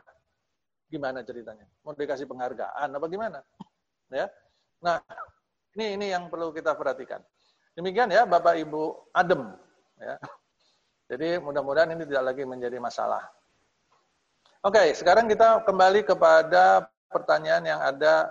Gimana 0.88 1.20
ceritanya? 1.20 1.68
Mau 1.84 1.92
dikasih 1.92 2.24
penghargaan 2.24 2.88
apa 2.96 3.06
gimana? 3.12 3.44
Ya. 4.08 4.32
Nah, 4.80 5.04
ini 5.76 6.00
ini 6.00 6.06
yang 6.08 6.32
perlu 6.32 6.48
kita 6.50 6.72
perhatikan. 6.72 7.20
Demikian 7.76 8.08
ya 8.10 8.24
Bapak 8.24 8.56
Ibu 8.56 9.12
adem 9.12 9.52
ya. 10.00 10.16
Jadi 11.08 11.40
mudah-mudahan 11.40 11.92
ini 11.92 12.04
tidak 12.04 12.24
lagi 12.32 12.42
menjadi 12.44 12.76
masalah. 12.80 13.24
Oke, 14.60 14.92
sekarang 14.92 15.30
kita 15.30 15.64
kembali 15.64 16.04
kepada 16.04 16.84
pertanyaan 17.08 17.64
yang 17.64 17.80
ada 17.80 18.28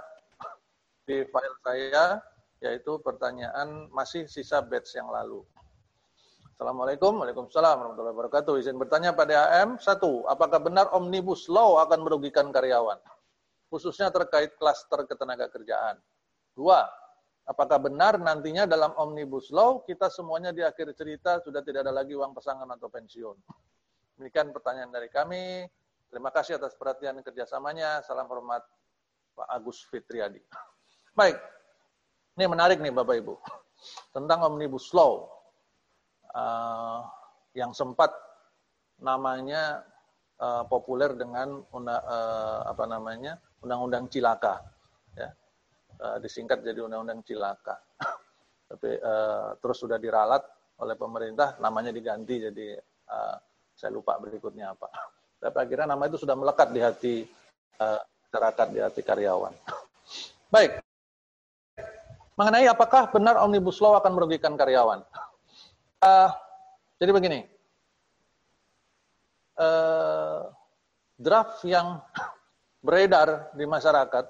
di 1.07 1.23
file 1.23 1.57
saya, 1.63 2.21
yaitu 2.61 2.99
pertanyaan 3.01 3.87
masih 3.89 4.27
sisa 4.29 4.59
batch 4.61 4.99
yang 4.99 5.09
lalu. 5.09 5.41
Assalamualaikum, 6.57 7.21
Waalaikumsalam 7.21 7.75
warahmatullahi 7.77 8.15
wabarakatuh. 8.17 8.57
Izin 8.57 8.81
bertanya 8.81 9.13
pada 9.13 9.45
AM, 9.61 9.77
satu, 9.77 10.25
apakah 10.25 10.57
benar 10.57 10.89
Omnibus 10.89 11.45
Law 11.53 11.77
akan 11.85 12.01
merugikan 12.01 12.49
karyawan? 12.49 12.97
Khususnya 13.69 14.09
terkait 14.09 14.57
klaster 14.57 15.05
ketenaga 15.05 15.53
kerjaan. 15.53 16.01
Dua, 16.57 16.81
apakah 17.45 17.77
benar 17.77 18.17
nantinya 18.17 18.65
dalam 18.65 18.89
Omnibus 18.97 19.53
Law 19.53 19.85
kita 19.85 20.09
semuanya 20.09 20.49
di 20.49 20.65
akhir 20.65 20.97
cerita 20.97 21.37
sudah 21.45 21.61
tidak 21.61 21.85
ada 21.85 21.93
lagi 21.93 22.17
uang 22.17 22.33
pesangon 22.33 22.73
atau 22.73 22.89
pensiun? 22.89 23.37
Demikian 24.17 24.49
pertanyaan 24.49 24.89
dari 24.89 25.13
kami. 25.13 25.61
Terima 26.09 26.33
kasih 26.33 26.57
atas 26.57 26.73
perhatian 26.73 27.21
kerjasamanya. 27.21 28.01
Salam 28.01 28.25
hormat 28.33 28.65
Pak 29.37 29.45
Agus 29.45 29.85
Fitriadi. 29.85 30.41
Baik, 31.13 31.37
ini 32.33 32.49
menarik 32.49 32.81
nih 32.81 32.89
Bapak 32.89 33.13
Ibu. 33.13 33.37
Tentang 34.09 34.41
Omnibus 34.41 34.89
Law. 34.97 35.36
Uh, 36.37 37.01
yang 37.57 37.73
sempat 37.73 38.13
namanya 39.01 39.81
uh, 40.37 40.61
populer 40.69 41.17
dengan 41.17 41.65
uh, 41.73 42.61
apa 42.61 42.85
namanya 42.85 43.41
undang-undang 43.65 44.05
cilaka 44.05 44.61
ya 45.17 45.33
uh, 45.97 46.21
disingkat 46.21 46.61
jadi 46.61 46.85
undang-undang 46.85 47.25
cilaka 47.25 47.81
tapi 48.69 49.01
uh, 49.01 49.57
terus 49.57 49.81
sudah 49.81 49.97
diralat 49.97 50.45
oleh 50.77 50.93
pemerintah 50.93 51.57
namanya 51.57 51.89
diganti 51.89 52.37
jadi 52.37 52.77
uh, 53.09 53.37
saya 53.73 53.97
lupa 53.97 54.21
berikutnya 54.21 54.77
apa 54.77 54.93
tapi 55.41 55.57
akhirnya 55.57 55.97
nama 55.97 56.05
itu 56.05 56.21
sudah 56.21 56.37
melekat 56.37 56.69
di 56.69 56.81
hati 56.85 57.15
uh, 57.81 58.01
masyarakat, 58.27 58.67
di 58.75 58.79
hati 58.83 59.01
karyawan. 59.01 59.53
Baik. 60.53 60.83
Mengenai 62.37 62.69
apakah 62.69 63.09
benar 63.09 63.41
Omnibus 63.41 63.81
Law 63.81 63.97
akan 63.97 64.13
merugikan 64.13 64.53
karyawan? 64.53 65.01
Uh, 65.97 66.29
jadi 67.01 67.11
begini. 67.13 67.39
Uh, 69.57 70.53
draft 71.17 71.65
yang 71.65 71.97
beredar 72.85 73.49
di 73.57 73.65
masyarakat 73.65 74.29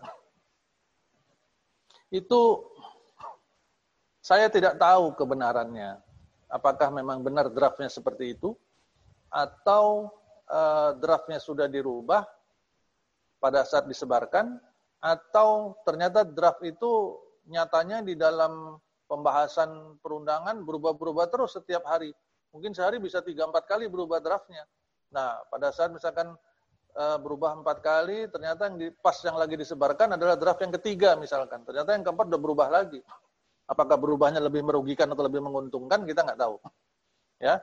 itu 2.08 2.64
saya 4.24 4.48
tidak 4.48 4.80
tahu 4.80 5.12
kebenarannya. 5.20 6.00
apakah 6.48 6.88
memang 6.96 7.20
benar 7.20 7.52
draftnya 7.52 7.92
seperti 7.92 8.32
itu 8.32 8.56
atau 9.28 10.08
uh, 10.48 10.96
draftnya 10.96 11.44
sudah 11.44 11.68
dirubah 11.68 12.24
pada 13.44 13.68
saat 13.68 13.84
disebarkan 13.84 14.56
atau 15.04 15.76
ternyata 15.84 16.24
draft 16.24 16.64
itu 16.64 17.20
nyatanya 17.52 18.00
di 18.00 18.16
dalam 18.16 18.80
pembahasan 19.08 19.98
perundangan 20.04 20.62
berubah-berubah 20.68 21.32
terus 21.32 21.56
setiap 21.56 21.88
hari. 21.88 22.12
Mungkin 22.52 22.76
sehari 22.76 23.02
bisa 23.02 23.24
tiga 23.24 23.48
empat 23.48 23.68
kali 23.68 23.88
berubah 23.88 24.20
draftnya. 24.20 24.64
Nah, 25.12 25.40
pada 25.48 25.72
saat 25.72 25.92
misalkan 25.92 26.36
uh, 26.96 27.18
berubah 27.20 27.60
empat 27.64 27.80
kali, 27.80 28.28
ternyata 28.28 28.68
yang 28.68 28.78
di, 28.80 28.88
pas 28.92 29.16
yang 29.24 29.40
lagi 29.40 29.56
disebarkan 29.56 30.20
adalah 30.20 30.36
draft 30.36 30.62
yang 30.62 30.74
ketiga 30.76 31.16
misalkan. 31.16 31.64
Ternyata 31.64 31.96
yang 31.96 32.04
keempat 32.04 32.28
udah 32.28 32.42
berubah 32.42 32.68
lagi. 32.68 33.00
Apakah 33.68 34.00
berubahnya 34.00 34.40
lebih 34.40 34.64
merugikan 34.64 35.12
atau 35.12 35.28
lebih 35.28 35.44
menguntungkan, 35.44 36.08
kita 36.08 36.24
nggak 36.24 36.40
tahu. 36.40 36.56
Ya, 37.38 37.60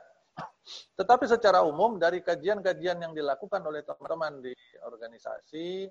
tetapi 0.95 1.25
secara 1.29 1.63
umum 1.63 1.95
dari 2.01 2.19
kajian-kajian 2.23 2.97
yang 2.99 3.13
dilakukan 3.15 3.61
oleh 3.63 3.83
teman-teman 3.83 4.43
di 4.43 4.55
organisasi, 4.83 5.87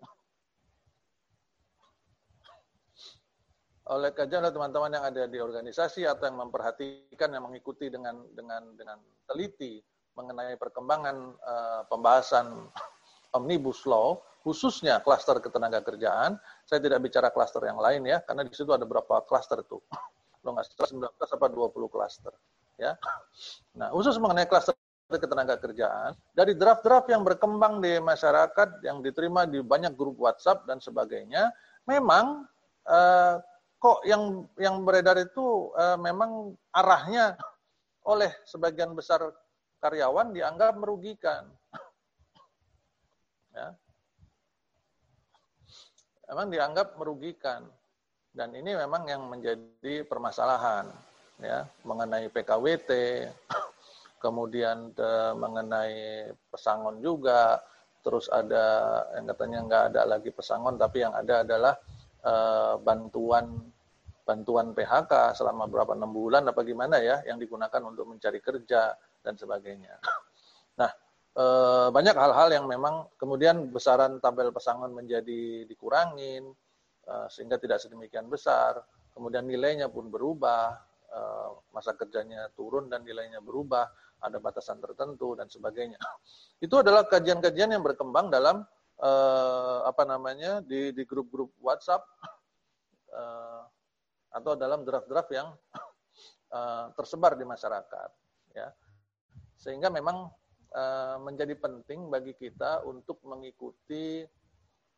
oleh 3.85 4.17
kajian 4.17 4.41
oleh 4.41 4.55
teman-teman 4.55 4.97
yang 4.97 5.05
ada 5.05 5.29
di 5.29 5.37
organisasi 5.37 6.09
atau 6.09 6.25
yang 6.25 6.41
memperhatikan, 6.41 7.29
yang 7.29 7.45
mengikuti 7.45 7.93
dengan 7.93 8.17
dengan 8.33 8.73
dengan 8.73 8.97
teliti 9.29 9.85
mengenai 10.17 10.57
perkembangan 10.57 11.17
uh, 11.43 11.83
pembahasan 11.93 12.71
omnibus 13.37 13.85
law, 13.85 14.17
khususnya 14.41 15.05
klaster 15.05 15.37
ketenaga 15.43 15.85
kerjaan. 15.85 16.41
Saya 16.65 16.81
tidak 16.81 17.05
bicara 17.05 17.29
klaster 17.29 17.61
yang 17.69 17.77
lain 17.77 18.09
ya, 18.09 18.25
karena 18.25 18.47
di 18.47 18.55
situ 18.57 18.73
ada 18.73 18.89
berapa 18.89 19.21
klaster 19.29 19.61
tuh. 19.69 19.85
Lo 20.45 20.57
nggak 20.57 20.77
19 20.77 21.05
apa 21.05 21.47
20 21.51 21.93
klaster 21.93 22.33
ya. 22.81 22.97
Nah, 23.77 23.93
khusus 23.93 24.17
mengenai 24.17 24.49
klaster 24.49 24.73
ketenaga 25.05 25.61
kerjaan, 25.61 26.17
dari 26.33 26.57
draft-draft 26.57 27.13
yang 27.13 27.23
berkembang 27.23 27.79
di 27.79 28.01
masyarakat, 28.01 28.81
yang 28.83 29.05
diterima 29.05 29.45
di 29.45 29.61
banyak 29.61 29.93
grup 29.95 30.17
WhatsApp 30.17 30.65
dan 30.65 30.81
sebagainya, 30.81 31.53
memang 31.85 32.49
eh, 32.89 33.37
kok 33.85 34.01
yang 34.09 34.49
yang 34.57 34.81
beredar 34.81 35.21
itu 35.21 35.69
eh, 35.77 36.01
memang 36.01 36.57
arahnya 36.73 37.37
oleh 38.13 38.33
sebagian 38.49 38.97
besar 38.97 39.21
karyawan 39.85 40.33
dianggap 40.33 40.81
merugikan. 40.81 41.45
Ya. 43.55 43.71
Memang 46.27 46.51
dianggap 46.51 46.99
merugikan. 46.99 47.63
Dan 48.35 48.51
ini 48.51 48.75
memang 48.75 49.07
yang 49.07 49.31
menjadi 49.31 50.03
permasalahan 50.11 50.91
ya 51.39 51.63
mengenai 51.87 52.35
PKWT, 52.35 52.91
kemudian 54.25 54.91
mengenai 55.39 56.35
pesangon 56.51 56.99
juga, 56.99 57.63
terus 58.03 58.27
ada 58.27 59.07
yang 59.15 59.31
katanya 59.31 59.59
nggak 59.71 59.85
ada 59.95 60.03
lagi 60.03 60.35
pesangon, 60.35 60.75
tapi 60.75 61.07
yang 61.07 61.15
ada 61.15 61.47
adalah 61.47 61.79
uh, 62.27 62.75
bantuan 62.83 63.74
bantuan 64.25 64.73
PHK 64.73 65.37
selama 65.37 65.69
berapa 65.69 65.93
enam 65.93 66.11
bulan 66.11 66.49
apa 66.49 66.65
gimana 66.65 66.97
ya 66.99 67.21
yang 67.29 67.37
digunakan 67.37 67.81
untuk 67.85 68.09
mencari 68.09 68.41
kerja 68.41 68.97
dan 69.23 69.35
sebagainya. 69.37 69.97
Nah 70.75 70.91
uh, 71.39 71.87
banyak 71.95 72.19
hal-hal 72.19 72.51
yang 72.51 72.67
memang 72.67 73.07
kemudian 73.15 73.71
besaran 73.71 74.19
tabel 74.19 74.51
pesangon 74.51 74.91
menjadi 74.91 75.63
dikurangin 75.71 76.51
uh, 77.07 77.31
sehingga 77.31 77.63
tidak 77.63 77.79
sedemikian 77.79 78.27
besar, 78.27 78.83
kemudian 79.15 79.47
nilainya 79.47 79.87
pun 79.87 80.11
berubah 80.11 80.75
Eh, 81.15 81.51
masa 81.71 81.95
kerjanya 81.95 82.51
turun 82.59 82.91
dan 82.91 83.07
nilainya 83.07 83.39
berubah, 83.39 83.87
ada 84.19 84.43
batasan 84.43 84.83
tertentu 84.83 85.39
dan 85.39 85.47
sebagainya. 85.47 85.95
Itu 86.65 86.83
adalah 86.83 87.07
kajian-kajian 87.07 87.71
yang 87.71 87.87
berkembang 87.87 88.35
dalam 88.35 88.67
eh, 88.99 89.79
apa 89.87 90.03
namanya 90.03 90.59
di 90.59 90.91
grup-grup 91.07 91.55
WhatsApp 91.63 92.03
eh, 93.21 93.63
atau 94.35 94.59
dalam 94.59 94.83
draft-draft 94.83 95.31
yang 95.31 95.55
tersebar 96.99 97.39
di 97.39 97.47
masyarakat, 97.47 98.11
ya. 98.55 98.69
Sehingga 99.55 99.89
memang 99.89 100.29
menjadi 101.23 101.55
penting 101.55 102.11
bagi 102.11 102.35
kita 102.35 102.83
untuk 102.83 103.23
mengikuti 103.23 104.27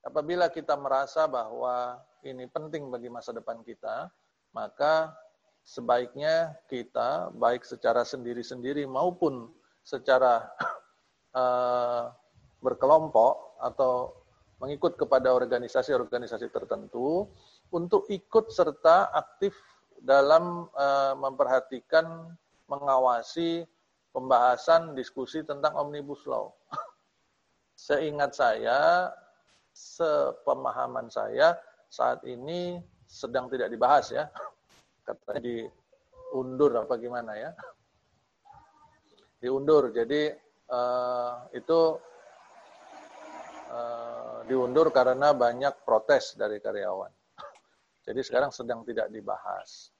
apabila 0.06 0.46
kita 0.48 0.78
merasa 0.78 1.26
bahwa 1.26 1.98
ini 2.22 2.46
penting 2.46 2.86
bagi 2.88 3.10
masa 3.10 3.34
depan 3.34 3.60
kita, 3.66 4.06
maka 4.54 5.10
sebaiknya 5.66 6.54
kita 6.70 7.34
baik 7.34 7.66
secara 7.66 8.06
sendiri-sendiri 8.06 8.86
maupun 8.86 9.50
secara 9.82 10.46
uh, 11.34 12.14
berkelompok 12.64 13.58
atau 13.58 14.14
mengikut 14.62 14.96
kepada 14.96 15.36
organisasi-organisasi 15.36 16.48
tertentu 16.48 17.28
untuk 17.74 18.06
ikut 18.10 18.52
serta 18.52 19.10
aktif 19.10 19.56
dalam 20.02 20.70
uh, 20.76 21.14
memperhatikan, 21.18 22.30
mengawasi 22.70 23.66
pembahasan 24.14 24.94
diskusi 24.94 25.42
tentang 25.42 25.74
omnibus 25.74 26.22
law. 26.26 26.52
Seingat 27.76 28.32
saya, 28.32 29.10
sepemahaman 29.74 31.10
saya 31.12 31.58
saat 31.90 32.24
ini 32.24 32.80
sedang 33.06 33.50
tidak 33.50 33.70
dibahas 33.70 34.14
ya. 34.14 34.24
Katanya 35.06 35.40
diundur 35.42 36.72
apa 36.86 36.94
gimana 36.98 37.32
ya? 37.38 37.50
Diundur 39.42 39.92
jadi 39.92 40.32
uh, 40.72 41.46
itu 41.52 42.00
uh, 43.70 44.40
diundur 44.48 44.88
karena 44.90 45.36
banyak 45.36 45.84
protes 45.84 46.34
dari 46.40 46.56
karyawan 46.58 47.12
jadi 48.06 48.22
sekarang 48.22 48.54
sedang 48.54 48.86
tidak 48.86 49.10
dibahas 49.10 49.90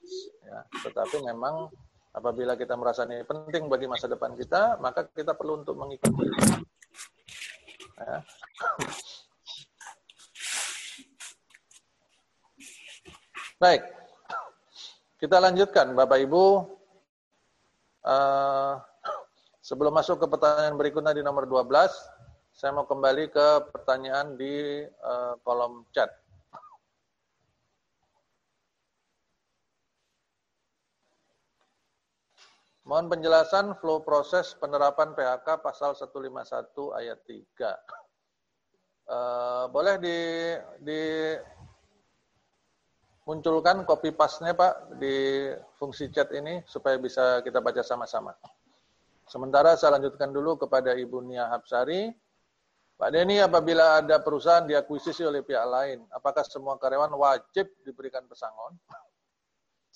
ya 0.47 0.62
tetapi 0.87 1.27
memang 1.27 1.66
apabila 2.14 2.55
kita 2.57 2.77
merasa 2.79 3.05
ini 3.05 3.25
penting 3.27 3.69
bagi 3.69 3.87
masa 3.90 4.09
depan 4.09 4.37
kita 4.38 4.79
maka 4.79 5.11
kita 5.11 5.35
perlu 5.35 5.59
untuk 5.66 5.75
mengikuti 5.77 6.31
ya. 7.99 8.23
baik 13.62 13.97
kita 15.16 15.40
lanjutkan, 15.40 15.97
Bapak 15.97 16.29
Ibu. 16.29 16.45
Uh, 18.05 18.77
sebelum 19.66 19.97
masuk 19.97 20.21
ke 20.21 20.27
pertanyaan 20.29 20.77
berikutnya 20.77 21.16
di 21.16 21.25
nomor 21.25 21.49
12, 21.49 21.64
saya 22.53 22.77
mau 22.77 22.85
kembali 22.85 23.33
ke 23.33 23.47
pertanyaan 23.73 24.37
di 24.37 24.85
uh, 24.85 25.40
kolom 25.40 25.88
chat. 25.97 26.12
Mohon 32.87 33.18
penjelasan 33.18 33.75
flow 33.83 34.07
proses 34.07 34.55
penerapan 34.62 35.11
PHK 35.11 35.59
pasal 35.59 35.99
151 35.99 36.94
ayat 36.94 37.18
3. 37.18 37.35
Uh, 37.35 37.75
eh, 39.11 39.64
boleh 39.75 39.94
di, 39.99 40.18
di 40.87 41.03
munculkan 43.27 43.83
copy 43.83 44.14
paste-nya 44.14 44.55
Pak 44.55 45.03
di 45.03 45.51
fungsi 45.75 46.14
chat 46.14 46.31
ini 46.31 46.62
supaya 46.70 46.94
bisa 47.03 47.42
kita 47.42 47.59
baca 47.59 47.83
sama-sama. 47.83 48.31
Sementara 49.27 49.75
saya 49.75 49.99
lanjutkan 49.99 50.31
dulu 50.31 50.55
kepada 50.55 50.94
Ibu 50.94 51.27
Nia 51.27 51.51
Hapsari. 51.51 52.14
Pak 52.96 53.11
Denny, 53.12 53.42
apabila 53.42 53.99
ada 53.99 54.22
perusahaan 54.22 54.64
diakuisisi 54.64 55.27
oleh 55.27 55.42
pihak 55.42 55.66
lain, 55.68 56.07
apakah 56.14 56.46
semua 56.46 56.79
karyawan 56.79 57.12
wajib 57.18 57.66
diberikan 57.83 58.25
pesangon 58.31 58.79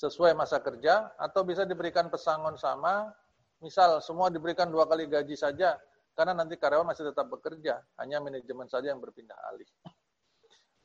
sesuai 0.00 0.32
masa 0.32 0.64
kerja 0.64 1.12
atau 1.20 1.44
bisa 1.44 1.68
diberikan 1.68 2.08
pesangon 2.08 2.56
sama, 2.56 3.12
misal 3.60 4.00
semua 4.00 4.32
diberikan 4.32 4.72
dua 4.72 4.88
kali 4.88 5.04
gaji 5.04 5.36
saja, 5.36 5.76
karena 6.16 6.32
nanti 6.32 6.56
karyawan 6.56 6.88
masih 6.88 7.12
tetap 7.12 7.28
bekerja, 7.28 7.84
hanya 8.00 8.16
manajemen 8.24 8.64
saja 8.64 8.88
yang 8.88 9.00
berpindah 9.04 9.36
alih. 9.52 9.68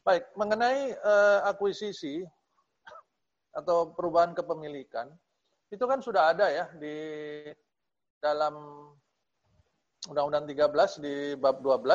Baik, 0.03 0.27
mengenai 0.35 0.91
uh, 0.99 1.47
akuisisi 1.47 2.27
atau 3.55 3.95
perubahan 3.95 4.35
kepemilikan, 4.35 5.07
itu 5.71 5.87
kan 5.87 6.03
sudah 6.03 6.35
ada 6.35 6.51
ya 6.51 6.67
di 6.75 6.95
dalam 8.19 8.53
Undang-Undang 10.11 10.45
13 10.51 11.01
di 11.01 11.15
bab 11.39 11.63
12 11.63 11.87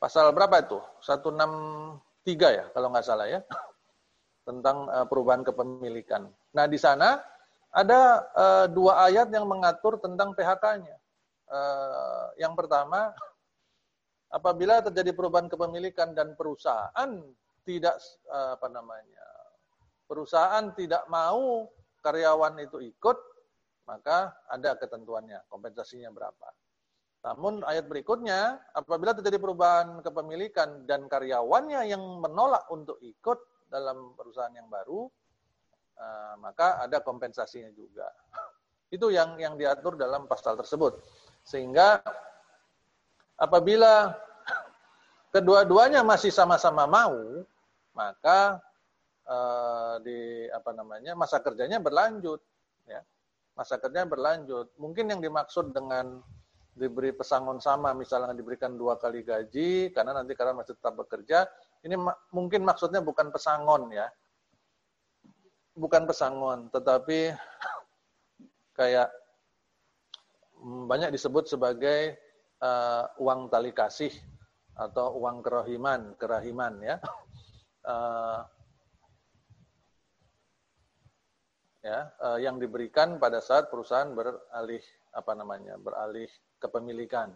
pasal 0.00 0.32
berapa 0.32 0.56
itu? 0.64 0.80
163 1.04 2.58
ya 2.58 2.64
kalau 2.74 2.90
nggak 2.90 3.06
salah 3.06 3.28
ya 3.30 3.44
tentang 4.44 4.88
uh, 4.88 5.06
perubahan 5.08 5.42
kepemilikan. 5.42 6.28
Nah 6.52 6.64
di 6.68 6.76
sana 6.76 7.20
ada 7.74 8.22
uh, 8.36 8.66
dua 8.70 9.08
ayat 9.10 9.32
yang 9.34 9.48
mengatur 9.48 9.98
tentang 9.98 10.36
PHK-nya. 10.36 10.96
Uh, 11.44 12.32
yang 12.40 12.56
pertama 12.56 13.12
apabila 14.32 14.80
terjadi 14.84 15.12
perubahan 15.12 15.48
kepemilikan 15.50 16.16
dan 16.16 16.34
perusahaan 16.34 17.10
tidak 17.64 17.96
eh, 18.28 18.50
apa 18.60 18.68
namanya 18.68 19.24
perusahaan 20.04 20.68
tidak 20.76 21.06
mau 21.08 21.70
karyawan 22.02 22.60
itu 22.60 22.82
ikut 22.82 23.16
maka 23.84 24.32
ada 24.48 24.76
ketentuannya, 24.80 25.44
kompensasinya 25.48 26.08
berapa. 26.08 26.48
Namun 27.24 27.64
ayat 27.64 27.88
berikutnya, 27.88 28.60
apabila 28.76 29.16
terjadi 29.16 29.40
perubahan 29.40 30.00
kepemilikan 30.04 30.84
dan 30.84 31.08
karyawannya 31.08 31.88
yang 31.88 32.00
menolak 32.20 32.64
untuk 32.68 33.00
ikut 33.00 33.40
dalam 33.74 34.14
perusahaan 34.14 34.54
yang 34.54 34.70
baru, 34.70 35.10
uh, 35.98 36.34
maka 36.38 36.78
ada 36.86 37.02
kompensasinya 37.02 37.74
juga. 37.74 38.06
Itu 38.94 39.10
yang 39.10 39.34
yang 39.42 39.58
diatur 39.58 39.98
dalam 39.98 40.30
pasal 40.30 40.54
tersebut. 40.54 41.02
Sehingga 41.42 41.98
apabila 43.34 44.14
kedua-duanya 45.34 46.06
masih 46.06 46.30
sama-sama 46.30 46.86
mau, 46.86 47.42
maka 47.90 48.62
uh, 49.26 49.98
di 49.98 50.46
apa 50.54 50.70
namanya 50.70 51.18
masa 51.18 51.42
kerjanya 51.42 51.82
berlanjut, 51.82 52.38
ya. 52.86 53.02
Masa 53.58 53.78
kerjanya 53.82 54.06
berlanjut. 54.06 54.74
Mungkin 54.78 55.10
yang 55.10 55.22
dimaksud 55.22 55.74
dengan 55.74 56.22
diberi 56.74 57.14
pesangon 57.14 57.62
sama, 57.62 57.94
misalnya 57.94 58.34
diberikan 58.34 58.74
dua 58.74 58.98
kali 58.98 59.22
gaji, 59.22 59.94
karena 59.94 60.10
nanti 60.10 60.34
karena 60.34 60.58
masih 60.58 60.74
tetap 60.74 60.98
bekerja, 60.98 61.46
ini 61.84 61.94
ma 62.00 62.16
mungkin 62.32 62.64
maksudnya 62.64 63.04
bukan 63.04 63.28
pesangon 63.28 63.92
ya, 63.92 64.08
bukan 65.76 66.08
pesangon, 66.08 66.72
tetapi 66.72 67.36
kayak 68.78 69.12
mm, 70.64 70.88
banyak 70.88 71.12
disebut 71.12 71.44
sebagai 71.44 72.16
uh, 72.64 73.04
uang 73.20 73.52
tali 73.52 73.76
kasih 73.76 74.10
atau 74.74 75.20
uang 75.20 75.44
kerahiman, 75.44 76.16
kerahiman 76.16 76.74
ya. 76.80 76.96
Uh, 77.84 78.40
ya, 81.84 82.08
uh, 82.24 82.38
yang 82.40 82.56
diberikan 82.56 83.20
pada 83.20 83.44
saat 83.44 83.68
perusahaan 83.68 84.08
beralih 84.16 84.80
apa 85.12 85.32
namanya 85.36 85.76
beralih 85.76 86.32
kepemilikan. 86.56 87.28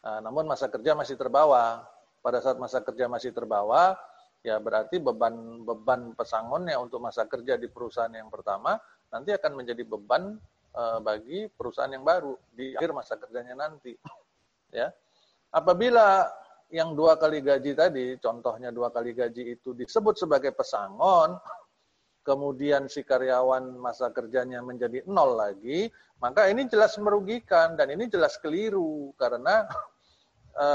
Nah, 0.00 0.24
namun 0.24 0.48
masa 0.48 0.72
kerja 0.72 0.96
masih 0.96 1.20
terbawa. 1.20 1.84
Pada 2.20 2.44
saat 2.44 2.60
masa 2.60 2.84
kerja 2.84 3.08
masih 3.08 3.32
terbawa, 3.32 3.96
ya 4.44 4.60
berarti 4.60 5.00
beban 5.00 5.64
beban 5.64 6.12
pesangonnya 6.16 6.76
untuk 6.80 7.00
masa 7.00 7.24
kerja 7.28 7.60
di 7.60 7.68
perusahaan 7.68 8.12
yang 8.12 8.32
pertama 8.32 8.76
nanti 9.12 9.32
akan 9.36 9.52
menjadi 9.56 9.84
beban 9.84 10.36
uh, 10.76 10.98
bagi 11.02 11.48
perusahaan 11.50 11.90
yang 11.90 12.04
baru 12.06 12.36
di 12.52 12.76
akhir 12.76 12.92
masa 12.94 13.16
kerjanya 13.18 13.56
nanti. 13.58 13.96
Ya, 14.70 14.94
apabila 15.50 16.30
yang 16.70 16.94
dua 16.94 17.18
kali 17.18 17.42
gaji 17.42 17.74
tadi, 17.74 18.14
contohnya 18.22 18.70
dua 18.70 18.94
kali 18.94 19.10
gaji 19.10 19.58
itu 19.58 19.74
disebut 19.74 20.14
sebagai 20.14 20.54
pesangon, 20.54 21.34
kemudian 22.22 22.86
si 22.86 23.02
karyawan 23.02 23.74
masa 23.74 24.14
kerjanya 24.14 24.62
menjadi 24.62 25.02
nol 25.10 25.34
lagi, 25.34 25.90
maka 26.22 26.46
ini 26.46 26.70
jelas 26.70 26.94
merugikan 27.02 27.74
dan 27.74 27.90
ini 27.90 28.06
jelas 28.06 28.38
keliru 28.38 29.10
karena 29.18 29.66
e, 30.60 30.66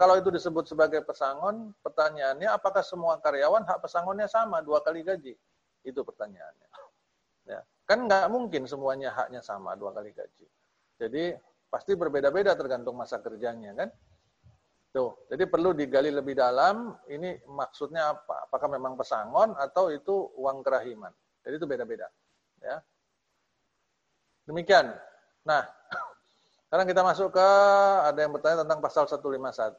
kalau 0.00 0.16
itu 0.16 0.32
disebut 0.32 0.64
sebagai 0.64 1.04
pesangon, 1.04 1.76
pertanyaannya 1.84 2.48
apakah 2.48 2.80
semua 2.80 3.20
karyawan 3.20 3.68
hak 3.68 3.84
pesangonnya 3.84 4.24
sama 4.24 4.64
dua 4.64 4.80
kali 4.80 5.04
gaji? 5.04 5.36
Itu 5.84 6.00
pertanyaannya. 6.00 6.68
Ya, 7.44 7.60
kan 7.84 8.08
nggak 8.08 8.32
mungkin 8.32 8.64
semuanya 8.64 9.12
haknya 9.12 9.44
sama 9.44 9.76
dua 9.76 9.92
kali 9.92 10.16
gaji. 10.16 10.46
Jadi 10.96 11.36
pasti 11.68 11.92
berbeda-beda 11.94 12.56
tergantung 12.56 12.96
masa 12.96 13.20
kerjanya 13.20 13.76
kan. 13.76 13.88
Tuh, 14.90 15.30
jadi 15.30 15.46
perlu 15.46 15.70
digali 15.70 16.10
lebih 16.10 16.34
dalam, 16.34 16.98
ini 17.06 17.38
maksudnya 17.46 18.10
apa? 18.10 18.50
Apakah 18.50 18.66
memang 18.66 18.98
pesangon 18.98 19.54
atau 19.54 19.86
itu 19.94 20.34
uang 20.34 20.66
kerahiman? 20.66 21.14
Jadi 21.46 21.54
itu 21.62 21.66
beda-beda. 21.70 22.10
Ya. 22.58 22.82
Demikian. 24.50 24.90
Nah, 25.46 25.62
sekarang 26.70 26.86
kita 26.86 27.02
masuk 27.02 27.34
ke, 27.34 27.50
ada 28.06 28.14
yang 28.22 28.30
bertanya 28.30 28.62
tentang 28.62 28.78
pasal 28.78 29.02
151. 29.10 29.74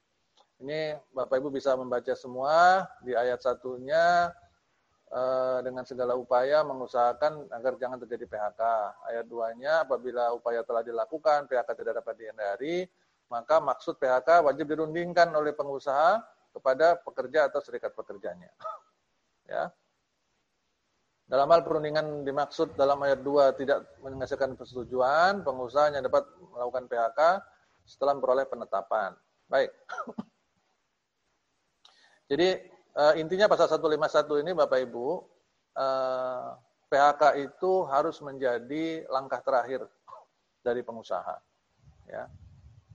Ini 0.64 0.96
Bapak 1.12 1.36
Ibu 1.36 1.52
bisa 1.52 1.76
membaca 1.76 2.08
semua 2.16 2.88
di 3.04 3.12
ayat 3.12 3.44
satunya 3.44 4.32
eh, 5.12 5.58
dengan 5.60 5.84
segala 5.84 6.16
upaya 6.16 6.64
mengusahakan 6.64 7.52
agar 7.52 7.76
jangan 7.76 8.00
terjadi 8.00 8.32
PHK. 8.32 8.62
Ayat 9.12 9.28
2-nya 9.28 9.84
apabila 9.84 10.32
upaya 10.32 10.64
telah 10.64 10.80
dilakukan, 10.80 11.52
PHK 11.52 11.84
tidak 11.84 12.00
dapat 12.00 12.16
dihindari, 12.16 12.88
maka 13.28 13.60
maksud 13.60 14.00
PHK 14.00 14.40
wajib 14.40 14.72
dirundingkan 14.72 15.28
oleh 15.36 15.52
pengusaha 15.52 16.24
kepada 16.56 16.96
pekerja 16.96 17.52
atau 17.52 17.60
serikat 17.60 17.92
pekerjanya. 17.92 18.48
Ya. 19.46 19.70
Dalam 21.26 21.50
hal 21.50 21.66
perundingan 21.66 22.22
dimaksud 22.22 22.78
dalam 22.78 23.02
ayat 23.02 23.18
2 23.18 23.58
tidak 23.58 23.82
menghasilkan 23.98 24.54
persetujuan, 24.54 25.42
pengusaha 25.42 25.90
hanya 25.90 26.06
dapat 26.06 26.22
melakukan 26.54 26.86
PHK 26.86 27.20
setelah 27.82 28.14
memperoleh 28.14 28.46
penetapan. 28.46 29.10
Baik. 29.50 29.74
Jadi 32.30 32.62
uh, 32.94 33.14
intinya 33.18 33.50
pasal 33.50 33.66
151 33.66 34.42
ini 34.46 34.54
Bapak 34.54 34.78
Ibu, 34.82 35.06
eh, 35.78 36.48
PHK 36.90 37.22
itu 37.42 37.72
harus 37.86 38.18
menjadi 38.22 39.06
langkah 39.10 39.42
terakhir 39.42 39.86
dari 40.62 40.82
pengusaha. 40.82 41.36
Ya 42.06 42.30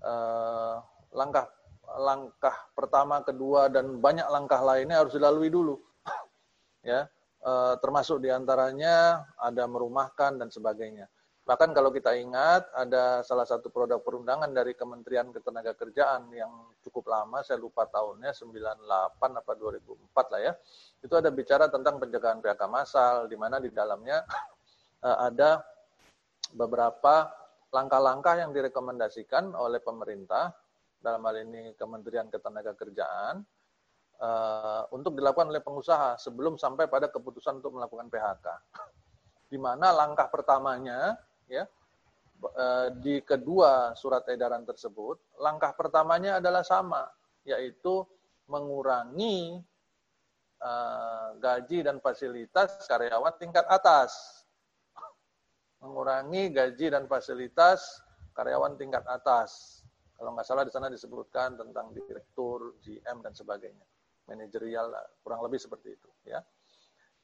eh, 0.02 0.76
langkah 1.12 1.52
langkah 2.00 2.56
pertama, 2.72 3.20
kedua 3.20 3.67
dan 3.67 4.00
banyak 4.00 4.24
langkah 4.32 4.63
lainnya 4.63 5.04
harus 5.04 5.12
dilalui 5.12 5.52
dulu. 5.52 5.76
ya, 6.88 7.04
eh, 7.41 7.75
termasuk 7.82 8.21
di 8.21 8.30
antaranya 8.30 9.25
ada 9.38 9.65
merumahkan 9.65 10.38
dan 10.38 10.49
sebagainya. 10.49 11.10
Bahkan 11.41 11.73
kalau 11.73 11.89
kita 11.89 12.13
ingat 12.13 12.69
ada 12.71 13.25
salah 13.25 13.49
satu 13.49 13.73
produk 13.73 13.97
perundangan 13.97 14.54
dari 14.54 14.77
Kementerian 14.77 15.34
Ketenagakerjaan 15.34 16.30
yang 16.32 16.69
cukup 16.86 17.10
lama, 17.10 17.41
saya 17.41 17.58
lupa 17.58 17.89
tahunnya 17.89 18.30
98 18.32 19.41
apa 19.41 19.51
2004 19.58 20.32
lah 20.32 20.41
ya. 20.41 20.54
Itu 21.01 21.17
ada 21.17 21.34
bicara 21.34 21.65
tentang 21.67 21.97
pencegahan 21.97 22.45
PHK 22.45 22.62
massal 22.69 23.25
di 23.25 23.36
mana 23.36 23.58
di 23.58 23.73
dalamnya 23.73 24.21
eh, 25.10 25.17
ada 25.27 25.65
beberapa 26.54 27.32
langkah-langkah 27.73 28.38
yang 28.38 28.51
direkomendasikan 28.54 29.56
oleh 29.58 29.80
pemerintah 29.82 30.54
dalam 31.01 31.25
hal 31.25 31.41
ini 31.41 31.73
Kementerian 31.73 32.30
Ketenagakerjaan 32.30 33.41
uh, 34.22 34.86
untuk 34.94 35.18
dilakukan 35.18 35.50
oleh 35.50 35.60
pengusaha 35.60 36.16
sebelum 36.22 36.56
sampai 36.56 36.86
pada 36.88 37.10
keputusan 37.10 37.60
untuk 37.60 37.76
melakukan 37.76 38.08
PHK. 38.08 38.48
Di 39.52 39.60
mana 39.60 39.92
langkah 39.92 40.32
pertamanya 40.32 41.18
ya 41.52 41.68
uh, 42.46 42.88
di 42.96 43.20
kedua 43.26 43.92
surat 43.98 44.24
edaran 44.32 44.64
tersebut, 44.64 45.20
langkah 45.42 45.76
pertamanya 45.76 46.40
adalah 46.40 46.64
sama 46.64 47.04
yaitu 47.44 48.06
mengurangi 48.48 49.60
uh, 50.62 51.36
gaji 51.42 51.84
dan 51.84 51.98
fasilitas 52.00 52.86
karyawan 52.86 53.34
tingkat 53.42 53.66
atas 53.68 54.42
mengurangi 55.82 56.54
gaji 56.54 56.94
dan 56.94 57.10
fasilitas 57.10 58.00
karyawan 58.38 58.78
tingkat 58.78 59.02
atas. 59.10 59.82
Kalau 60.16 60.38
nggak 60.38 60.46
salah 60.46 60.62
di 60.62 60.70
sana 60.70 60.88
disebutkan 60.94 61.58
tentang 61.58 61.90
direktur, 61.98 62.78
GM 62.86 63.26
dan 63.26 63.34
sebagainya, 63.34 63.82
manajerial 64.32 64.88
kurang 65.20 65.44
lebih 65.44 65.60
seperti 65.60 66.00
itu. 66.00 66.10
Ya, 66.24 66.39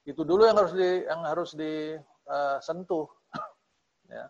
itu 0.04 0.28
dulu 0.28 0.44
yang 0.44 0.60
harus 0.60 0.76
di 0.76 1.08
yang 1.08 1.22
harus 1.24 1.56
disentuh. 1.56 3.08
Eh, 4.12 4.12
ya, 4.20 4.26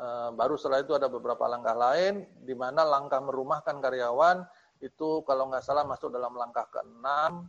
uh, 0.00 0.30
baru 0.32 0.56
setelah 0.56 0.80
itu 0.80 0.96
ada 0.96 1.12
beberapa 1.12 1.44
langkah 1.44 1.76
lain, 1.76 2.24
di 2.40 2.56
mana 2.56 2.84
langkah 2.88 3.20
merumahkan 3.20 3.80
karyawan 3.84 4.44
itu 4.84 5.24
kalau 5.24 5.48
nggak 5.48 5.64
salah 5.64 5.88
masuk 5.88 6.12
dalam 6.12 6.36
langkah 6.36 6.68
keenam, 6.68 7.48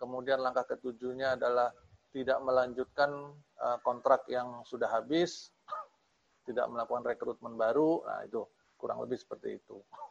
kemudian 0.00 0.40
langkah 0.40 0.64
ketujuhnya 0.64 1.36
adalah 1.36 1.68
tidak 2.12 2.40
melanjutkan 2.44 3.32
uh, 3.60 3.78
kontrak 3.84 4.24
yang 4.28 4.64
sudah 4.64 4.88
habis, 4.88 5.52
tidak 6.48 6.68
melakukan 6.68 7.04
rekrutmen 7.04 7.56
baru, 7.56 8.04
nah 8.04 8.24
itu 8.24 8.44
kurang 8.76 9.00
lebih 9.04 9.20
seperti 9.20 9.60
itu. 9.60 9.80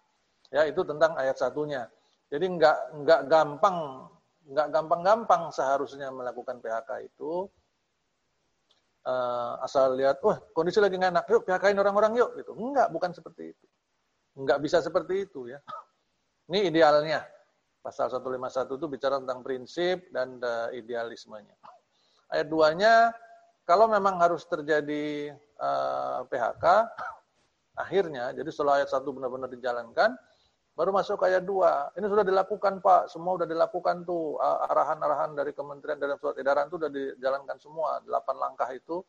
Ya 0.52 0.68
itu 0.68 0.84
tentang 0.84 1.16
ayat 1.16 1.40
satunya. 1.40 1.88
Jadi 2.32 2.46
nggak 2.48 2.78
nggak 3.04 3.22
gampang 3.28 4.08
nggak 4.52 4.68
gampang-gampang 4.72 5.52
seharusnya 5.52 6.10
melakukan 6.10 6.64
PHK 6.64 7.08
itu 7.08 7.48
uh, 9.06 9.54
asal 9.66 9.94
lihat, 9.98 10.22
wah 10.26 10.38
kondisi 10.54 10.82
lagi 10.82 10.98
nggak 10.98 11.12
enak, 11.14 11.26
yuk 11.30 11.42
PHK-in 11.46 11.80
orang-orang 11.80 12.18
yuk 12.18 12.34
gitu. 12.38 12.54
Enggak, 12.58 12.90
bukan 12.94 13.12
seperti 13.14 13.54
itu. 13.54 13.66
Enggak 14.38 14.60
bisa 14.62 14.78
seperti 14.84 15.26
itu 15.30 15.50
ya. 15.50 15.60
Ini 16.52 16.72
idealnya. 16.74 17.24
Pasal 17.82 18.14
151 18.14 18.78
itu 18.78 18.86
bicara 18.86 19.18
tentang 19.18 19.42
prinsip 19.42 20.06
dan 20.14 20.38
uh, 20.46 20.70
idealismenya. 20.70 21.58
Ayat 22.30 22.48
2-nya, 22.48 23.10
kalau 23.66 23.90
memang 23.90 24.22
harus 24.22 24.46
terjadi 24.46 25.34
uh, 25.58 26.22
eh, 26.22 26.30
PHK, 26.30 26.66
akhirnya, 27.84 28.38
jadi 28.38 28.50
setelah 28.54 28.80
ayat 28.80 28.94
1 28.94 29.02
benar-benar 29.10 29.50
dijalankan, 29.50 30.14
baru 30.76 30.92
masuk 30.96 31.22
ayat 31.28 31.44
2. 31.44 32.00
Ini 32.00 32.06
sudah 32.08 32.26
dilakukan 32.26 32.80
Pak, 32.80 33.12
semua 33.12 33.36
sudah 33.38 33.50
dilakukan 33.50 34.08
tuh, 34.08 34.40
arahan-arahan 34.42 35.36
dari 35.36 35.52
kementerian 35.52 36.00
dalam 36.00 36.16
surat 36.18 36.40
edaran 36.40 36.72
itu 36.72 36.80
sudah 36.80 36.92
dijalankan 36.92 37.58
semua, 37.60 38.00
delapan 38.02 38.36
langkah 38.40 38.70
itu 38.72 39.04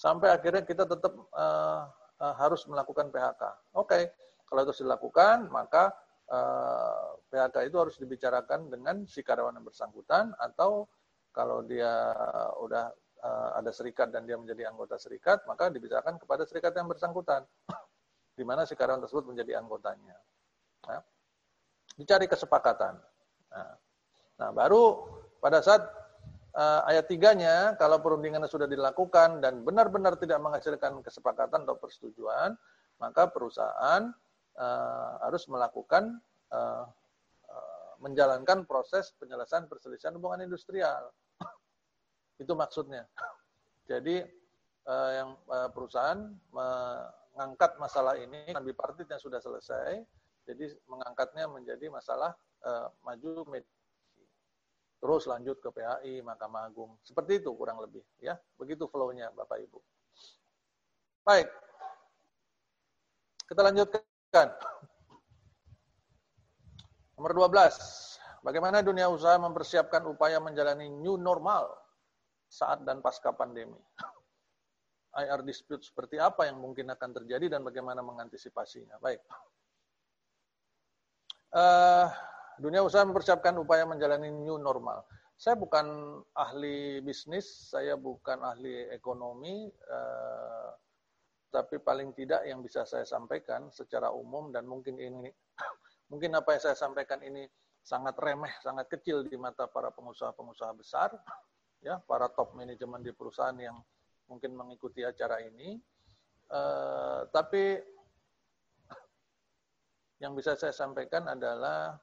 sampai 0.00 0.32
akhirnya 0.32 0.64
kita 0.64 0.88
tetap 0.88 1.12
uh, 1.36 1.84
uh, 2.20 2.34
harus 2.40 2.64
melakukan 2.64 3.12
PHK. 3.12 3.42
Oke, 3.76 3.84
okay. 3.84 4.02
kalau 4.48 4.64
itu 4.64 4.80
dilakukan, 4.80 5.52
maka 5.52 5.92
uh, 6.32 7.20
PHK 7.28 7.68
itu 7.68 7.76
harus 7.76 7.96
dibicarakan 8.00 8.72
dengan 8.72 9.04
si 9.04 9.20
karyawan 9.20 9.60
yang 9.60 9.66
bersangkutan 9.68 10.32
atau 10.40 10.88
kalau 11.36 11.62
dia 11.68 12.16
udah 12.58 12.88
uh, 13.20 13.50
ada 13.60 13.70
serikat 13.70 14.08
dan 14.08 14.24
dia 14.24 14.40
menjadi 14.40 14.72
anggota 14.72 14.96
serikat, 14.96 15.44
maka 15.44 15.68
dibicarakan 15.68 16.16
kepada 16.16 16.48
serikat 16.48 16.72
yang 16.80 16.88
bersangkutan, 16.88 17.44
di 18.38 18.44
mana 18.44 18.64
si 18.64 18.72
karyawan 18.72 19.04
tersebut 19.04 19.28
menjadi 19.28 19.60
anggotanya. 19.60 20.16
Nah, 20.88 21.00
dicari 21.98 22.24
kesepakatan. 22.24 22.96
Nah, 23.50 23.72
nah 24.40 24.50
baru 24.54 25.04
pada 25.40 25.60
saat 25.60 25.82
uh, 26.54 26.80
ayat 26.88 27.06
tiganya, 27.06 27.74
kalau 27.78 28.00
perundingan 28.02 28.42
sudah 28.48 28.66
dilakukan 28.66 29.42
dan 29.42 29.62
benar-benar 29.62 30.16
tidak 30.18 30.40
menghasilkan 30.42 31.02
kesepakatan 31.04 31.66
atau 31.66 31.76
persetujuan, 31.78 32.56
maka 32.98 33.28
perusahaan 33.30 34.10
uh, 34.58 35.12
harus 35.24 35.46
melakukan 35.48 36.18
uh, 36.52 36.84
uh, 37.48 37.90
menjalankan 38.02 38.66
proses 38.66 39.14
penyelesaian 39.16 39.66
perselisihan 39.70 40.16
hubungan 40.16 40.44
industrial. 40.44 41.12
Itu 42.42 42.56
maksudnya. 42.56 43.06
Jadi 43.90 44.40
yang 44.90 45.38
perusahaan 45.70 46.18
mengangkat 46.50 47.78
masalah 47.78 48.18
ini 48.18 48.50
bipartit 48.58 49.06
yang 49.06 49.22
sudah 49.22 49.38
selesai, 49.38 50.02
jadi 50.50 50.74
mengangkatnya 50.90 51.46
menjadi 51.46 51.86
masalah 51.88 52.34
uh, 52.66 52.90
maju 53.06 53.46
terus 55.00 55.24
lanjut 55.24 55.56
ke 55.64 55.68
PAI, 55.72 56.20
Mahkamah 56.20 56.68
Agung. 56.68 56.92
Seperti 57.00 57.40
itu 57.40 57.50
kurang 57.56 57.80
lebih. 57.80 58.04
ya 58.20 58.36
Begitu 58.60 58.84
flow-nya 58.84 59.32
Bapak 59.32 59.64
Ibu. 59.64 59.80
Baik. 61.24 61.48
Kita 63.48 63.60
lanjutkan. 63.64 64.48
Nomor 67.16 67.32
12. 67.48 68.44
Bagaimana 68.44 68.80
dunia 68.80 69.08
usaha 69.08 69.36
mempersiapkan 69.36 70.04
upaya 70.08 70.40
menjalani 70.40 70.88
new 70.88 71.20
normal 71.20 71.68
saat 72.48 72.84
dan 72.84 73.04
pasca 73.04 73.32
pandemi? 73.32 73.76
IR 75.10 75.42
dispute 75.42 75.82
seperti 75.82 76.22
apa 76.22 76.46
yang 76.46 76.62
mungkin 76.62 76.86
akan 76.88 77.10
terjadi 77.20 77.58
dan 77.58 77.66
bagaimana 77.66 78.00
mengantisipasinya? 78.00 78.96
Baik. 79.02 79.20
Uh, 81.50 82.06
Dunia 82.60 82.84
usaha 82.84 83.00
mempersiapkan 83.08 83.56
upaya 83.56 83.88
menjalani 83.88 84.28
new 84.28 84.60
normal. 84.60 85.08
Saya 85.40 85.56
bukan 85.56 86.20
ahli 86.36 87.00
bisnis, 87.00 87.72
saya 87.72 87.96
bukan 87.96 88.36
ahli 88.44 88.92
ekonomi, 88.92 89.72
eh, 89.72 90.70
tapi 91.48 91.80
paling 91.80 92.12
tidak 92.12 92.44
yang 92.44 92.60
bisa 92.60 92.84
saya 92.84 93.08
sampaikan 93.08 93.72
secara 93.72 94.12
umum 94.12 94.52
dan 94.52 94.68
mungkin 94.68 95.00
ini, 95.00 95.32
mungkin 96.12 96.36
apa 96.36 96.52
yang 96.52 96.62
saya 96.68 96.76
sampaikan 96.76 97.24
ini 97.24 97.48
sangat 97.80 98.20
remeh, 98.20 98.52
sangat 98.60 98.92
kecil 98.92 99.24
di 99.24 99.40
mata 99.40 99.64
para 99.64 99.88
pengusaha-pengusaha 99.96 100.72
besar, 100.76 101.16
ya, 101.88 101.96
para 102.04 102.28
top 102.28 102.52
manajemen 102.52 103.00
di 103.00 103.16
perusahaan 103.16 103.56
yang 103.56 103.80
mungkin 104.28 104.52
mengikuti 104.52 105.00
acara 105.00 105.40
ini. 105.40 105.80
Eh, 106.52 107.20
tapi 107.32 107.80
yang 110.20 110.36
bisa 110.36 110.52
saya 110.54 110.72
sampaikan 110.76 111.26
adalah 111.26 111.96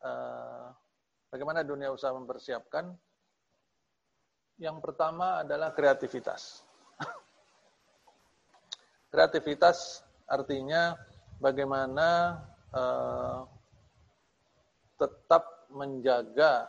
Eh, 0.00 0.66
bagaimana 1.28 1.60
dunia 1.60 1.92
usaha 1.92 2.12
mempersiapkan. 2.16 2.88
Yang 4.60 4.76
pertama 4.80 5.44
adalah 5.44 5.72
kreativitas. 5.76 6.64
kreativitas 9.12 10.04
artinya 10.28 10.96
bagaimana 11.40 12.36
uh, 12.76 13.40
tetap 15.00 15.64
menjaga 15.72 16.68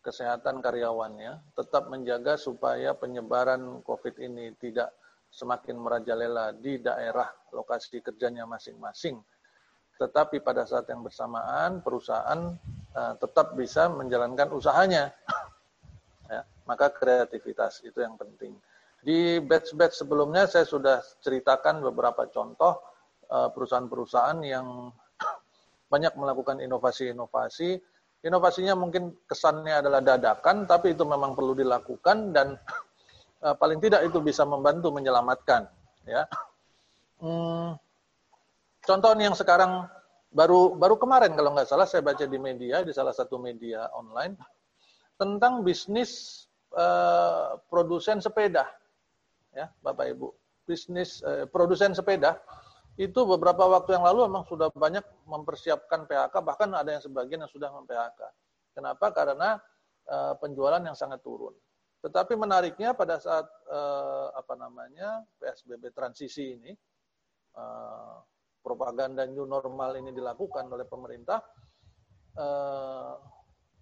kesehatan 0.00 0.64
karyawannya, 0.64 1.40
tetap 1.52 1.92
menjaga 1.92 2.40
supaya 2.40 2.96
penyebaran 2.96 3.84
COVID 3.84 4.16
ini 4.24 4.56
tidak 4.56 4.92
semakin 5.28 5.76
merajalela 5.76 6.56
di 6.56 6.80
daerah 6.80 7.28
lokasi 7.52 8.00
kerjanya 8.00 8.48
masing-masing 8.48 9.20
tetapi 9.94 10.42
pada 10.42 10.66
saat 10.66 10.90
yang 10.90 11.06
bersamaan 11.06 11.78
perusahaan 11.78 12.58
uh, 12.94 13.14
tetap 13.18 13.54
bisa 13.54 13.86
menjalankan 13.86 14.50
usahanya. 14.50 15.14
ya, 16.32 16.42
maka 16.66 16.90
kreativitas 16.90 17.82
itu 17.86 18.02
yang 18.02 18.18
penting. 18.18 18.58
Di 19.04 19.38
batch-batch 19.38 20.00
sebelumnya 20.00 20.48
saya 20.48 20.64
sudah 20.64 20.98
ceritakan 21.20 21.84
beberapa 21.84 22.26
contoh 22.32 22.80
uh, 23.30 23.52
perusahaan-perusahaan 23.52 24.40
yang 24.42 24.90
banyak 25.92 26.16
melakukan 26.18 26.58
inovasi-inovasi. 26.58 27.78
Inovasinya 28.24 28.72
mungkin 28.72 29.12
kesannya 29.28 29.84
adalah 29.84 30.00
dadakan, 30.00 30.64
tapi 30.64 30.96
itu 30.96 31.04
memang 31.04 31.36
perlu 31.36 31.52
dilakukan 31.52 32.32
dan 32.32 32.56
uh, 33.44 33.54
paling 33.60 33.78
tidak 33.78 34.08
itu 34.08 34.18
bisa 34.18 34.42
membantu 34.42 34.90
menyelamatkan. 34.90 35.68
Ya, 36.08 36.24
hmm, 37.22 37.83
Contoh 38.84 39.16
yang 39.16 39.32
sekarang 39.32 39.88
baru 40.28 40.76
baru 40.76 41.00
kemarin 41.00 41.32
kalau 41.32 41.56
nggak 41.56 41.68
salah 41.68 41.88
saya 41.88 42.04
baca 42.04 42.28
di 42.28 42.36
media 42.36 42.84
di 42.84 42.92
salah 42.92 43.16
satu 43.16 43.40
media 43.40 43.88
online 43.96 44.36
tentang 45.16 45.64
bisnis 45.64 46.44
uh, 46.76 47.56
produsen 47.72 48.20
sepeda, 48.20 48.68
ya 49.56 49.72
Bapak 49.80 50.12
Ibu, 50.12 50.28
bisnis 50.68 51.24
uh, 51.24 51.48
produsen 51.48 51.96
sepeda 51.96 52.36
itu 53.00 53.24
beberapa 53.24 53.66
waktu 53.66 53.96
yang 53.96 54.04
lalu 54.04 54.28
memang 54.28 54.44
sudah 54.46 54.68
banyak 54.70 55.02
mempersiapkan 55.26 56.04
PHK 56.04 56.34
bahkan 56.44 56.70
ada 56.76 56.94
yang 56.94 57.02
sebagian 57.02 57.42
yang 57.42 57.50
sudah 57.50 57.72
mem-PHK. 57.74 58.20
Kenapa? 58.74 59.10
Karena 59.10 59.58
uh, 60.10 60.34
penjualan 60.38 60.82
yang 60.82 60.94
sangat 60.94 61.24
turun. 61.24 61.54
Tetapi 62.04 62.36
menariknya 62.36 62.92
pada 62.92 63.16
saat 63.16 63.48
uh, 63.70 64.28
apa 64.36 64.54
namanya 64.60 65.24
PSBB 65.40 65.88
transisi 65.96 66.52
ini 66.52 66.72
uh, 67.56 68.20
propaganda 68.64 69.28
new 69.28 69.44
normal 69.44 70.00
ini 70.00 70.08
dilakukan 70.16 70.64
oleh 70.72 70.88
pemerintah, 70.88 71.44
eh, 72.40 73.14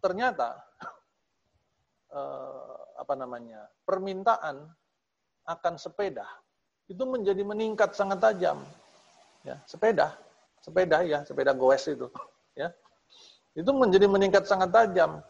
ternyata 0.02 0.58
eh, 2.18 2.76
apa 2.98 3.14
namanya 3.14 3.70
permintaan 3.86 4.66
akan 5.46 5.74
sepeda 5.78 6.26
itu 6.90 7.06
menjadi 7.06 7.46
meningkat 7.46 7.94
sangat 7.94 8.18
tajam. 8.18 8.58
Ya, 9.42 9.58
sepeda, 9.66 10.18
sepeda 10.62 11.02
ya, 11.02 11.22
sepeda 11.26 11.50
goes 11.54 11.82
itu, 11.86 12.06
ya, 12.60 12.70
itu 13.54 13.70
menjadi 13.70 14.06
meningkat 14.10 14.46
sangat 14.46 14.70
tajam 14.74 15.22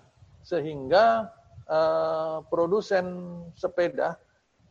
sehingga 0.42 1.28
eh, 1.68 2.38
produsen 2.48 3.04
sepeda 3.56 4.16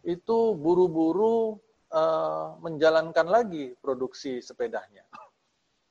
itu 0.01 0.57
buru-buru 0.57 1.61
uh, 1.91 2.57
menjalankan 2.59 3.27
lagi 3.27 3.75
produksi 3.77 4.39
sepedanya. 4.39 5.05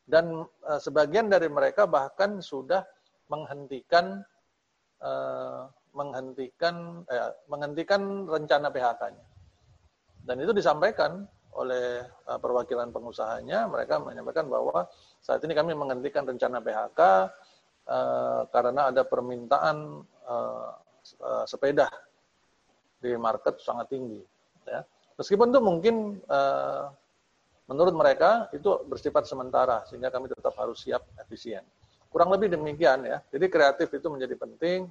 Dan 0.04 0.42
uh, 0.42 0.80
sebagian 0.80 1.30
dari 1.30 1.46
mereka 1.46 1.86
bahkan 1.86 2.42
sudah 2.42 2.82
menghentikan 3.30 4.24
uh, 4.98 5.70
menghentikan 5.94 7.06
uh, 7.06 7.32
menghentikan 7.46 8.26
rencana 8.26 8.68
PHK-nya. 8.74 9.26
Dan 10.26 10.36
itu 10.42 10.52
disampaikan 10.52 11.24
oleh 11.54 12.06
uh, 12.26 12.38
perwakilan 12.38 12.94
pengusahanya, 12.94 13.66
mereka 13.66 13.98
menyampaikan 13.98 14.46
bahwa 14.46 14.86
saat 15.18 15.42
ini 15.42 15.54
kami 15.54 15.74
menghentikan 15.74 16.22
rencana 16.26 16.62
PHK 16.62 17.00
uh, 17.90 18.42
karena 18.50 18.94
ada 18.94 19.02
permintaan 19.02 20.06
uh, 20.26 20.70
sepeda 21.48 21.90
di 23.00 23.16
market 23.16 23.58
sangat 23.58 23.88
tinggi. 23.90 24.20
Ya. 24.68 24.84
Meskipun 25.20 25.52
itu 25.52 25.60
mungkin 25.60 26.16
uh, 26.32 26.88
menurut 27.68 27.92
mereka 27.92 28.48
itu 28.56 28.80
bersifat 28.88 29.28
sementara 29.28 29.84
sehingga 29.84 30.08
kami 30.08 30.32
tetap 30.32 30.56
harus 30.56 30.80
siap 30.80 31.04
efisien. 31.20 31.60
Kurang 32.08 32.32
lebih 32.32 32.48
demikian 32.48 33.04
ya. 33.04 33.20
Jadi 33.28 33.52
kreatif 33.52 33.92
itu 33.92 34.08
menjadi 34.08 34.32
penting. 34.40 34.88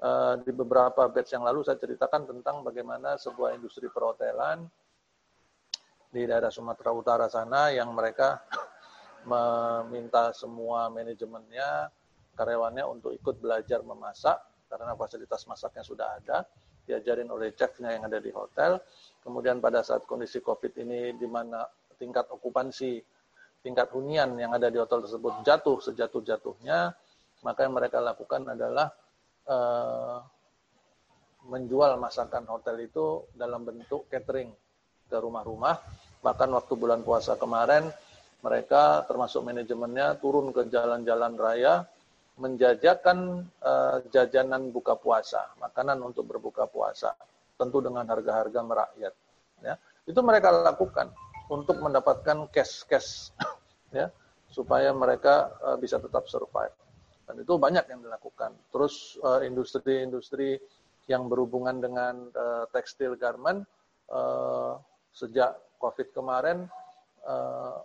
Uh, 0.00 0.40
di 0.48 0.56
beberapa 0.56 1.04
batch 1.04 1.36
yang 1.36 1.44
lalu 1.44 1.60
saya 1.68 1.76
ceritakan 1.76 2.24
tentang 2.32 2.64
bagaimana 2.64 3.20
sebuah 3.20 3.52
industri 3.52 3.92
perhotelan 3.92 4.64
di 6.08 6.24
daerah 6.24 6.48
Sumatera 6.48 6.90
Utara 6.96 7.26
sana 7.28 7.76
yang 7.76 7.92
mereka 7.92 8.40
meminta 9.30 10.32
semua 10.32 10.88
manajemennya, 10.88 11.92
karyawannya 12.40 12.88
untuk 12.88 13.12
ikut 13.12 13.36
belajar 13.36 13.84
memasak 13.84 14.40
karena 14.72 14.96
fasilitas 14.96 15.44
masaknya 15.44 15.84
sudah 15.84 16.08
ada, 16.16 16.48
diajarin 16.84 17.30
oleh 17.30 17.54
chefnya 17.54 17.94
yang 17.94 18.06
ada 18.10 18.18
di 18.18 18.30
hotel 18.34 18.82
Kemudian 19.22 19.62
pada 19.62 19.86
saat 19.86 20.02
kondisi 20.02 20.42
COVID 20.42 20.82
ini 20.82 21.14
di 21.14 21.30
mana 21.30 21.62
tingkat 21.94 22.26
okupansi, 22.26 22.98
tingkat 23.62 23.94
hunian 23.94 24.34
yang 24.34 24.50
ada 24.50 24.66
di 24.66 24.82
hotel 24.82 25.06
tersebut 25.06 25.46
jatuh 25.46 25.78
sejatuh-jatuhnya, 25.78 26.90
maka 27.46 27.60
yang 27.62 27.74
mereka 27.78 28.02
lakukan 28.02 28.42
adalah 28.50 28.90
uh, 29.46 30.18
menjual 31.46 32.02
masakan 32.02 32.50
hotel 32.50 32.82
itu 32.82 33.30
dalam 33.38 33.62
bentuk 33.62 34.10
catering 34.10 34.50
ke 35.06 35.16
rumah-rumah. 35.22 35.78
Bahkan 36.18 36.50
waktu 36.58 36.74
bulan 36.74 37.06
puasa 37.06 37.38
kemarin, 37.38 37.94
mereka 38.42 39.06
termasuk 39.06 39.46
manajemennya 39.46 40.18
turun 40.18 40.50
ke 40.50 40.66
jalan-jalan 40.66 41.38
raya, 41.38 41.86
menjajakan 42.40 43.44
uh, 43.60 44.00
jajanan 44.08 44.72
buka 44.72 44.96
puasa, 44.96 45.52
makanan 45.60 46.00
untuk 46.00 46.24
berbuka 46.24 46.64
puasa, 46.64 47.12
tentu 47.60 47.84
dengan 47.84 48.08
harga-harga 48.08 48.60
merakyat. 48.64 49.14
Ya, 49.62 49.74
itu 50.08 50.20
mereka 50.24 50.50
lakukan 50.50 51.12
untuk 51.52 51.78
mendapatkan 51.78 52.48
cash-cash, 52.48 53.36
ya, 53.98 54.08
supaya 54.48 54.90
mereka 54.96 55.52
uh, 55.60 55.76
bisa 55.76 56.00
tetap 56.00 56.24
survive. 56.26 56.72
Dan 57.28 57.44
itu 57.44 57.54
banyak 57.54 57.86
yang 57.86 58.00
dilakukan. 58.02 58.56
Terus 58.72 59.20
uh, 59.22 59.44
industri-industri 59.44 60.58
yang 61.06 61.28
berhubungan 61.28 61.78
dengan 61.82 62.30
uh, 62.32 62.64
tekstil 62.70 63.14
garment 63.18 63.66
uh, 64.10 64.78
sejak 65.12 65.58
COVID 65.78 66.14
kemarin 66.14 66.66
uh, 67.26 67.78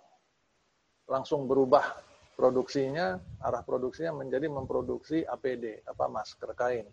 langsung 1.09 1.49
berubah 1.49 1.97
produksinya, 2.37 3.17
arah 3.41 3.65
produksinya 3.65 4.13
menjadi 4.13 4.45
memproduksi 4.45 5.25
APD, 5.25 5.81
apa 5.89 6.05
masker 6.05 6.53
kain 6.53 6.85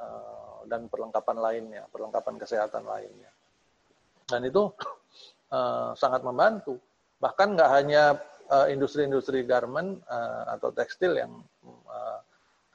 uh, 0.00 0.64
dan 0.64 0.88
perlengkapan 0.88 1.36
lainnya, 1.36 1.82
perlengkapan 1.92 2.40
kesehatan 2.40 2.88
lainnya. 2.88 3.28
Dan 4.24 4.48
itu 4.48 4.72
uh, 5.52 5.92
sangat 6.02 6.24
membantu. 6.24 6.80
Bahkan 7.20 7.48
nggak 7.60 7.72
hanya 7.76 8.04
industri-industri 8.72 9.44
uh, 9.44 9.46
garment 9.46 10.00
atau 10.48 10.72
tekstil 10.72 11.20
yang 11.20 11.44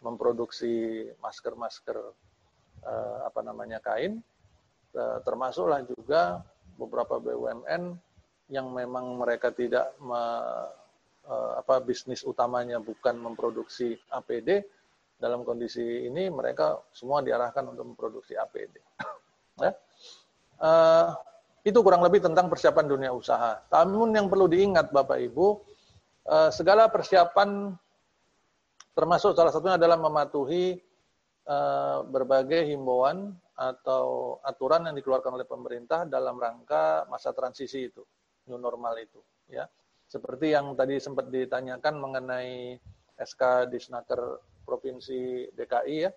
memproduksi 0.06 1.08
masker-masker 1.18 1.98
apa 3.24 3.40
namanya 3.42 3.80
kain, 3.82 4.22
termasuklah 5.26 5.82
juga 5.88 6.44
beberapa 6.78 7.18
BUMN 7.18 7.96
yang 8.52 8.70
memang 8.70 9.18
mereka 9.18 9.50
tidak 9.50 9.96
apa 11.32 11.80
bisnis 11.80 12.28
utamanya 12.28 12.84
bukan 12.84 13.16
memproduksi 13.16 13.96
APD 14.12 14.60
dalam 15.24 15.48
kondisi 15.48 16.12
ini 16.12 16.28
mereka 16.28 16.84
semua 16.92 17.24
diarahkan 17.24 17.64
untuk 17.72 17.96
memproduksi 17.96 18.36
APD. 18.36 18.76
ya. 19.64 19.72
uh, 20.60 21.16
itu 21.64 21.80
kurang 21.80 22.04
lebih 22.04 22.20
tentang 22.20 22.52
persiapan 22.52 22.86
dunia 22.92 23.12
usaha. 23.16 23.64
Namun 23.72 24.12
yang 24.12 24.28
perlu 24.28 24.52
diingat 24.52 24.92
Bapak 24.92 25.24
Ibu, 25.24 25.48
uh, 26.28 26.52
segala 26.52 26.92
persiapan 26.92 27.72
termasuk 28.92 29.32
salah 29.32 29.56
satunya 29.56 29.80
adalah 29.80 29.96
mematuhi 29.96 30.76
uh, 31.48 32.04
berbagai 32.04 32.68
himbauan 32.68 33.32
atau 33.56 34.38
aturan 34.44 34.92
yang 34.92 34.96
dikeluarkan 35.00 35.40
oleh 35.40 35.48
pemerintah 35.48 36.04
dalam 36.04 36.36
rangka 36.36 37.08
masa 37.08 37.32
transisi 37.32 37.88
itu, 37.88 38.04
new 38.52 38.60
normal 38.60 38.98
itu, 39.00 39.24
ya. 39.48 39.64
Seperti 40.14 40.54
yang 40.54 40.78
tadi 40.78 41.02
sempat 41.02 41.34
ditanyakan 41.34 41.98
mengenai 41.98 42.78
SK 43.18 43.66
Disnaker 43.74 44.46
Provinsi 44.62 45.50
DKI 45.58 45.96
ya, 46.06 46.14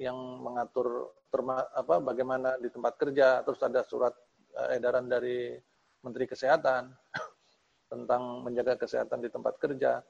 yang 0.00 0.16
mengatur 0.40 1.12
terma, 1.28 1.68
apa 1.76 2.00
bagaimana 2.00 2.56
di 2.56 2.72
tempat 2.72 2.96
kerja, 2.96 3.44
terus 3.44 3.60
ada 3.60 3.84
surat 3.84 4.16
uh, 4.56 4.72
edaran 4.72 5.04
dari 5.04 5.52
Menteri 6.00 6.24
Kesehatan 6.32 6.88
tentang 7.92 8.40
menjaga 8.40 8.80
kesehatan 8.80 9.20
di 9.20 9.28
tempat 9.28 9.60
kerja, 9.60 10.00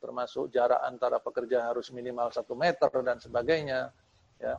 termasuk 0.00 0.48
jarak 0.48 0.80
antara 0.88 1.20
pekerja 1.20 1.68
harus 1.68 1.92
minimal 1.92 2.32
satu 2.32 2.56
meter 2.56 2.88
dan 3.04 3.20
sebagainya, 3.20 3.92
ya 4.40 4.56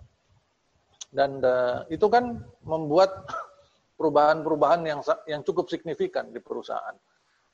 dan 1.10 1.42
uh, 1.42 1.90
itu 1.90 2.06
kan 2.06 2.38
membuat 2.62 3.26
perubahan-perubahan 3.98 4.86
yang 4.86 5.02
yang 5.26 5.42
cukup 5.42 5.74
signifikan 5.74 6.30
di 6.30 6.38
perusahaan. 6.38 6.94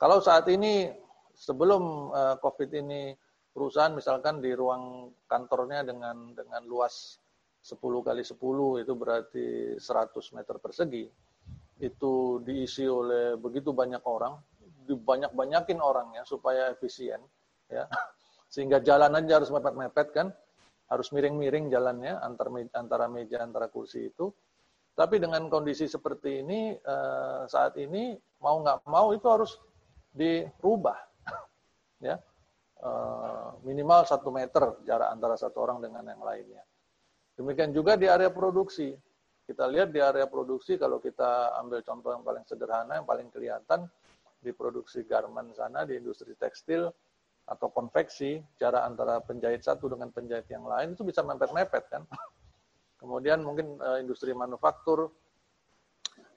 Kalau 0.02 0.18
saat 0.18 0.50
ini 0.50 0.90
sebelum 1.38 2.10
uh, 2.10 2.36
COVID 2.42 2.74
ini 2.74 3.14
perusahaan 3.54 3.94
misalkan 3.94 4.42
di 4.42 4.50
ruang 4.50 5.14
kantornya 5.30 5.86
dengan 5.86 6.34
dengan 6.34 6.66
luas 6.66 7.22
10 7.62 7.78
kali 8.02 8.26
10 8.26 8.82
itu 8.82 8.94
berarti 8.98 9.48
100 9.78 10.18
meter 10.34 10.58
persegi. 10.58 11.06
Itu 11.78 12.42
diisi 12.42 12.90
oleh 12.90 13.38
begitu 13.38 13.78
banyak 13.78 14.02
orang, 14.02 14.42
dibanyak-banyakin 14.90 15.78
orangnya 15.78 16.26
supaya 16.26 16.74
efisien 16.74 17.22
ya. 17.70 17.86
Sehingga 18.54 18.82
jalan 18.82 19.14
aja 19.14 19.38
harus 19.38 19.54
mepet-mepet 19.54 20.18
kan 20.18 20.34
harus 20.90 21.14
miring-miring 21.14 21.70
jalannya 21.70 22.18
antar 22.26 22.50
antara 22.74 23.06
meja 23.06 23.46
antara 23.46 23.70
kursi 23.70 24.10
itu. 24.10 24.34
Tapi 24.98 25.22
dengan 25.22 25.46
kondisi 25.46 25.86
seperti 25.86 26.42
ini 26.42 26.74
eh, 26.74 27.42
saat 27.46 27.78
ini 27.78 28.18
mau 28.42 28.66
nggak 28.66 28.90
mau 28.90 29.14
itu 29.14 29.30
harus 29.30 29.62
dirubah, 30.12 31.00
ya 32.08 32.16
eh, 32.82 33.50
minimal 33.64 34.04
satu 34.04 34.30
meter 34.30 34.84
jarak 34.84 35.10
antara 35.12 35.36
satu 35.40 35.58
orang 35.64 35.80
dengan 35.80 36.04
yang 36.08 36.22
lainnya. 36.22 36.64
Demikian 37.36 37.72
juga 37.72 37.96
di 37.96 38.06
area 38.06 38.30
produksi. 38.30 38.94
Kita 39.42 39.68
lihat 39.68 39.92
di 39.92 40.00
area 40.00 40.30
produksi 40.30 40.78
kalau 40.78 41.02
kita 41.02 41.58
ambil 41.60 41.84
contoh 41.84 42.14
yang 42.14 42.24
paling 42.24 42.46
sederhana, 42.48 43.02
yang 43.02 43.08
paling 43.08 43.28
kelihatan 43.34 43.90
di 44.42 44.54
produksi 44.56 45.04
garment 45.04 45.54
sana, 45.58 45.84
di 45.84 45.98
industri 45.98 46.34
tekstil, 46.38 46.88
atau 47.52 47.68
konveksi, 47.68 48.40
jarak 48.56 48.84
antara 48.86 49.20
penjahit 49.20 49.66
satu 49.66 49.92
dengan 49.92 50.14
penjahit 50.14 50.48
yang 50.48 50.64
lain 50.64 50.94
itu 50.96 51.04
bisa 51.04 51.26
mepet-mepet 51.26 51.84
kan. 51.90 52.04
Kemudian 53.02 53.42
mungkin 53.42 53.82
uh, 53.82 53.98
industri 53.98 54.32
manufaktur 54.32 55.10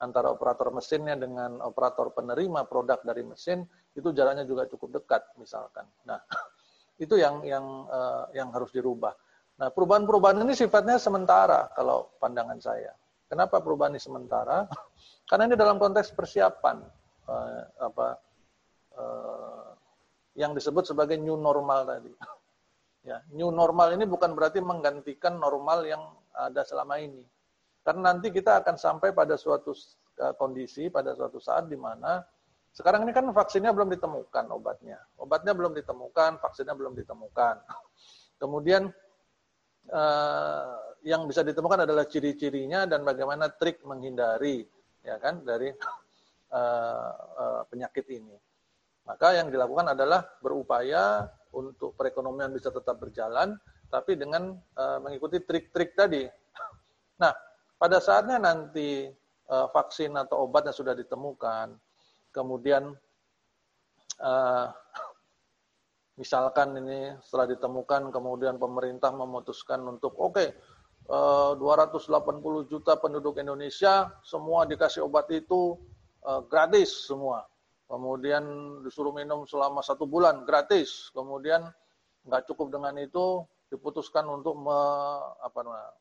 antara 0.00 0.32
operator 0.32 0.70
mesinnya 0.74 1.14
dengan 1.14 1.62
operator 1.62 2.10
penerima 2.10 2.66
produk 2.66 3.02
dari 3.04 3.22
mesin 3.22 3.62
itu 3.94 4.10
jaraknya 4.10 4.42
juga 4.48 4.66
cukup 4.66 5.02
dekat 5.02 5.22
misalkan. 5.38 5.86
Nah, 6.08 6.18
itu 7.04 7.14
yang 7.18 7.42
yang 7.46 7.64
uh, 7.86 8.26
yang 8.34 8.48
harus 8.50 8.70
dirubah. 8.74 9.14
Nah, 9.54 9.70
perubahan-perubahan 9.70 10.42
ini 10.42 10.54
sifatnya 10.58 10.98
sementara 10.98 11.70
kalau 11.78 12.10
pandangan 12.18 12.58
saya. 12.58 12.90
Kenapa 13.30 13.62
perubahan 13.62 13.94
ini 13.94 14.02
sementara? 14.02 14.66
Karena 15.30 15.46
ini 15.46 15.54
dalam 15.54 15.78
konteks 15.78 16.10
persiapan 16.14 16.82
uh, 17.30 17.62
apa 17.78 18.08
uh, 18.98 19.68
yang 20.34 20.54
disebut 20.54 20.90
sebagai 20.90 21.18
new 21.18 21.38
normal 21.38 21.86
tadi. 21.86 22.14
Ya, 23.04 23.20
new 23.36 23.52
normal 23.52 23.92
ini 24.00 24.08
bukan 24.08 24.32
berarti 24.32 24.64
menggantikan 24.64 25.36
normal 25.36 25.84
yang 25.84 26.00
ada 26.32 26.64
selama 26.64 26.96
ini. 26.96 27.20
Karena 27.84 28.16
nanti 28.16 28.32
kita 28.32 28.64
akan 28.64 28.80
sampai 28.80 29.12
pada 29.12 29.36
suatu 29.36 29.76
eh, 30.18 30.34
kondisi, 30.40 30.88
pada 30.88 31.12
suatu 31.12 31.36
saat 31.36 31.68
di 31.68 31.76
mana 31.76 32.24
sekarang 32.74 33.06
ini 33.06 33.14
kan 33.14 33.30
vaksinnya 33.30 33.70
belum 33.70 33.92
ditemukan 33.94 34.50
obatnya. 34.50 34.98
Obatnya 35.20 35.54
belum 35.54 35.78
ditemukan, 35.78 36.42
vaksinnya 36.42 36.74
belum 36.74 36.98
ditemukan. 36.98 37.62
Kemudian 38.42 38.90
eh, 39.92 40.74
yang 41.04 41.28
bisa 41.28 41.44
ditemukan 41.44 41.86
adalah 41.86 42.08
ciri-cirinya 42.08 42.88
dan 42.88 43.06
bagaimana 43.06 43.52
trik 43.52 43.84
menghindari 43.86 44.64
ya 45.04 45.20
kan 45.20 45.44
dari 45.44 45.68
eh, 46.58 47.12
eh, 47.38 47.62
penyakit 47.68 48.06
ini. 48.10 48.34
Maka 49.04 49.36
yang 49.36 49.52
dilakukan 49.52 49.92
adalah 49.92 50.24
berupaya 50.40 51.28
untuk 51.52 51.92
perekonomian 51.94 52.50
bisa 52.50 52.72
tetap 52.72 52.98
berjalan, 52.98 53.54
tapi 53.92 54.16
dengan 54.16 54.56
uh, 54.74 54.98
mengikuti 55.04 55.38
trik-trik 55.44 55.94
tadi. 55.94 56.24
Nah, 57.14 57.30
pada 57.84 58.00
saatnya 58.00 58.40
nanti 58.40 59.12
uh, 59.52 59.68
vaksin 59.68 60.16
atau 60.16 60.48
obat 60.48 60.64
yang 60.64 60.72
sudah 60.72 60.96
ditemukan, 60.96 61.76
kemudian 62.32 62.96
uh, 64.24 64.66
misalkan 66.16 66.80
ini 66.80 67.12
setelah 67.20 67.52
ditemukan, 67.52 68.08
kemudian 68.08 68.56
pemerintah 68.56 69.12
memutuskan 69.12 69.84
untuk 69.84 70.16
oke, 70.16 70.32
okay, 70.32 70.56
280 71.04 72.08
juta 72.72 72.96
penduduk 72.96 73.36
Indonesia 73.36 74.08
semua 74.24 74.64
dikasih 74.64 75.04
obat 75.04 75.28
itu 75.36 75.76
gratis 76.48 77.04
semua. 77.04 77.44
Kemudian 77.84 78.40
disuruh 78.80 79.12
minum 79.12 79.44
selama 79.44 79.84
satu 79.84 80.08
bulan 80.08 80.48
gratis, 80.48 81.12
kemudian 81.12 81.68
nggak 82.24 82.48
cukup 82.48 82.72
dengan 82.72 82.96
itu 82.96 83.44
diputuskan 83.68 84.24
untuk 84.32 84.56
me, 84.56 84.80
apa 85.44 85.60
namanya, 85.60 85.92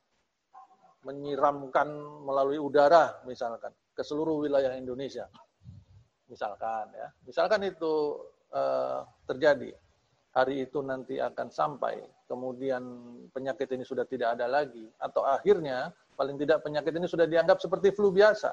menyiramkan 1.04 1.88
melalui 2.24 2.58
udara 2.60 3.22
misalkan 3.28 3.72
ke 3.93 4.01
seluruh 4.01 4.47
wilayah 4.47 4.74
Indonesia, 4.74 5.30
misalkan 6.26 6.89
ya, 6.97 7.08
misalkan 7.28 7.62
itu 7.68 8.18
uh, 8.49 9.06
terjadi. 9.30 9.76
Hari 10.34 10.66
itu 10.66 10.82
nanti 10.82 11.22
akan 11.22 11.54
sampai, 11.54 12.01
kemudian 12.26 12.82
penyakit 13.30 13.70
ini 13.70 13.86
sudah 13.86 14.01
tidak 14.10 14.34
ada 14.34 14.49
lagi, 14.49 14.82
atau 14.97 15.22
akhirnya 15.30 15.93
paling 16.18 16.41
tidak 16.41 16.66
penyakit 16.66 16.89
ini 16.89 17.06
sudah 17.06 17.30
dianggap 17.30 17.62
seperti 17.62 17.93
flu 17.93 18.10
biasa, 18.10 18.49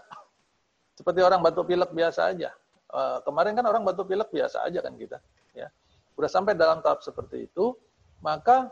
seperti 0.92 1.24
orang 1.24 1.40
batuk 1.40 1.72
pilek 1.72 1.88
biasa 1.96 2.36
aja. 2.36 2.52
Uh, 2.92 3.24
kemarin 3.24 3.56
kan 3.56 3.64
orang 3.64 3.80
batuk 3.80 4.12
pilek 4.12 4.28
biasa 4.28 4.68
aja 4.68 4.84
kan 4.84 4.92
kita, 4.92 5.24
ya. 5.56 5.72
Udah 6.20 6.28
sampai 6.28 6.52
dalam 6.52 6.84
tahap 6.84 7.00
seperti 7.00 7.48
itu, 7.48 7.72
maka 8.20 8.68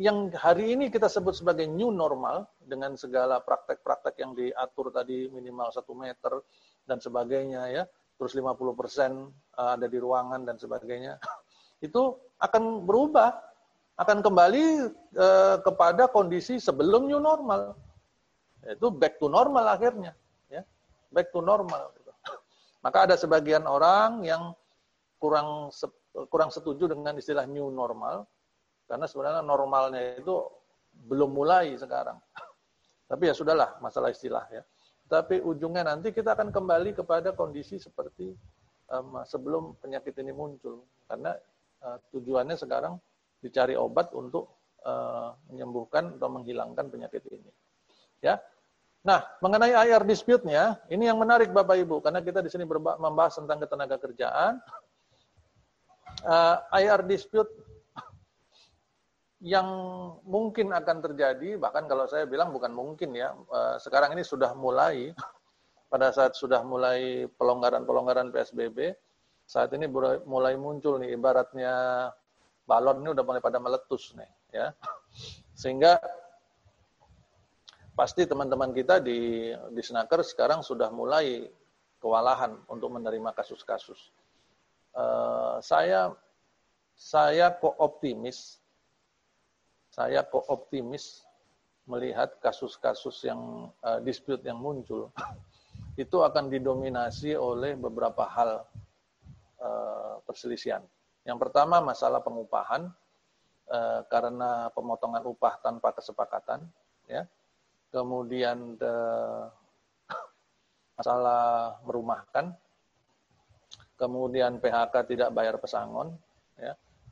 yang 0.00 0.32
hari 0.32 0.72
ini 0.72 0.88
kita 0.88 1.04
sebut 1.08 1.36
sebagai 1.36 1.68
new 1.68 1.92
normal 1.92 2.48
dengan 2.64 2.96
segala 2.96 3.44
praktek-praktek 3.44 4.14
yang 4.16 4.32
diatur 4.32 4.88
tadi 4.88 5.28
minimal 5.28 5.68
satu 5.68 5.92
meter 5.92 6.40
dan 6.88 6.96
sebagainya 6.96 7.68
ya, 7.68 7.82
terus 8.16 8.32
50 8.32 8.56
persen 8.72 9.28
eh, 9.58 9.70
ada 9.76 9.86
di 9.86 9.98
ruangan 10.00 10.48
dan 10.48 10.56
sebagainya, 10.56 11.20
itu 11.86 12.16
akan 12.40 12.88
berubah, 12.88 13.36
akan 14.00 14.24
kembali 14.24 14.64
eh, 15.12 15.56
kepada 15.60 16.08
kondisi 16.08 16.56
sebelum 16.56 17.12
new 17.12 17.20
normal, 17.20 17.76
itu 18.64 18.88
back 18.88 19.20
to 19.20 19.28
normal 19.28 19.68
akhirnya, 19.68 20.16
ya, 20.48 20.64
back 21.12 21.28
to 21.36 21.44
normal. 21.44 21.92
Gitu. 22.00 22.10
Maka 22.84 23.12
ada 23.12 23.14
sebagian 23.20 23.68
orang 23.68 24.24
yang 24.24 24.56
kurang 25.20 25.68
kurang 26.28 26.50
setuju 26.52 26.92
dengan 26.92 27.16
istilah 27.16 27.44
new 27.44 27.68
normal, 27.68 28.24
karena 28.92 29.08
sebenarnya 29.08 29.40
normalnya 29.40 30.20
itu 30.20 30.36
belum 31.08 31.32
mulai 31.32 31.72
sekarang. 31.80 32.20
Tapi 33.10 33.22
ya 33.24 33.32
sudahlah, 33.32 33.80
masalah 33.80 34.12
istilah 34.12 34.44
ya. 34.52 34.60
Tapi 35.08 35.40
ujungnya 35.40 35.80
nanti 35.88 36.12
kita 36.12 36.36
akan 36.36 36.52
kembali 36.52 36.92
kepada 36.92 37.32
kondisi 37.32 37.80
seperti 37.80 38.36
um, 38.92 39.24
sebelum 39.24 39.80
penyakit 39.80 40.12
ini 40.20 40.36
muncul. 40.36 40.84
Karena 41.08 41.32
uh, 41.88 41.96
tujuannya 42.12 42.52
sekarang 42.52 43.00
dicari 43.40 43.80
obat 43.80 44.12
untuk 44.12 44.60
uh, 44.84 45.32
menyembuhkan 45.48 46.20
atau 46.20 46.28
menghilangkan 46.28 46.92
penyakit 46.92 47.24
ini. 47.32 47.48
Ya. 48.20 48.44
Nah, 49.08 49.24
mengenai 49.40 49.72
IR 49.88 50.04
dispute-nya, 50.04 50.84
ini 50.92 51.10
yang 51.10 51.18
menarik 51.18 51.50
Bapak 51.50 51.74
Ibu, 51.74 52.04
karena 52.04 52.22
kita 52.22 52.38
di 52.38 52.46
sini 52.46 52.62
membahas 52.68 53.34
tentang 53.34 53.58
ketenaga 53.58 53.96
kerjaan. 53.98 54.62
Uh, 56.22 56.60
IR 56.76 57.02
dispute 57.08 57.50
yang 59.42 59.68
mungkin 60.22 60.70
akan 60.70 61.02
terjadi, 61.02 61.58
bahkan 61.58 61.90
kalau 61.90 62.06
saya 62.06 62.30
bilang 62.30 62.54
bukan 62.54 62.70
mungkin 62.70 63.10
ya, 63.10 63.34
eh, 63.34 63.76
sekarang 63.82 64.14
ini 64.14 64.22
sudah 64.22 64.54
mulai, 64.54 65.10
pada 65.92 66.14
saat 66.14 66.38
sudah 66.38 66.62
mulai 66.62 67.26
pelonggaran-pelonggaran 67.26 68.30
PSBB, 68.30 68.94
saat 69.42 69.74
ini 69.74 69.90
mulai 70.24 70.54
muncul 70.54 71.02
nih, 71.02 71.18
ibaratnya 71.18 72.06
balon 72.64 73.02
ini 73.02 73.10
udah 73.10 73.24
mulai 73.26 73.42
pada 73.42 73.58
meletus 73.58 74.14
nih, 74.14 74.30
ya. 74.54 74.70
Sehingga 75.60 75.98
pasti 77.98 78.24
teman-teman 78.24 78.70
kita 78.72 79.02
di 79.02 79.52
di 79.52 79.82
Snaker 79.82 80.22
sekarang 80.24 80.62
sudah 80.62 80.88
mulai 80.88 81.50
kewalahan 81.98 82.56
untuk 82.70 82.94
menerima 82.94 83.34
kasus-kasus. 83.34 84.14
Uh, 84.94 85.58
saya 85.60 86.14
saya 86.94 87.52
kok 87.52 87.74
optimis 87.76 88.61
saya 89.92 90.24
kok 90.24 90.48
optimis 90.48 91.28
melihat 91.84 92.40
kasus-kasus 92.40 93.28
yang 93.28 93.68
uh, 93.84 94.00
dispute 94.00 94.40
yang 94.40 94.56
muncul 94.56 95.12
itu 96.02 96.16
akan 96.24 96.48
didominasi 96.48 97.36
oleh 97.36 97.76
beberapa 97.76 98.24
hal 98.24 98.64
uh, 99.60 100.16
perselisihan. 100.24 100.80
Yang 101.28 101.38
pertama 101.44 101.84
masalah 101.84 102.24
pengupahan 102.24 102.88
uh, 103.68 104.00
karena 104.08 104.72
pemotongan 104.72 105.28
upah 105.28 105.60
tanpa 105.60 105.92
kesepakatan, 105.92 106.64
ya. 107.04 107.28
Kemudian 107.92 108.80
uh, 108.80 109.52
masalah 110.96 111.76
merumahkan, 111.84 112.56
kemudian 114.00 114.56
PHK 114.56 115.12
tidak 115.12 115.28
bayar 115.36 115.60
pesangon, 115.60 116.16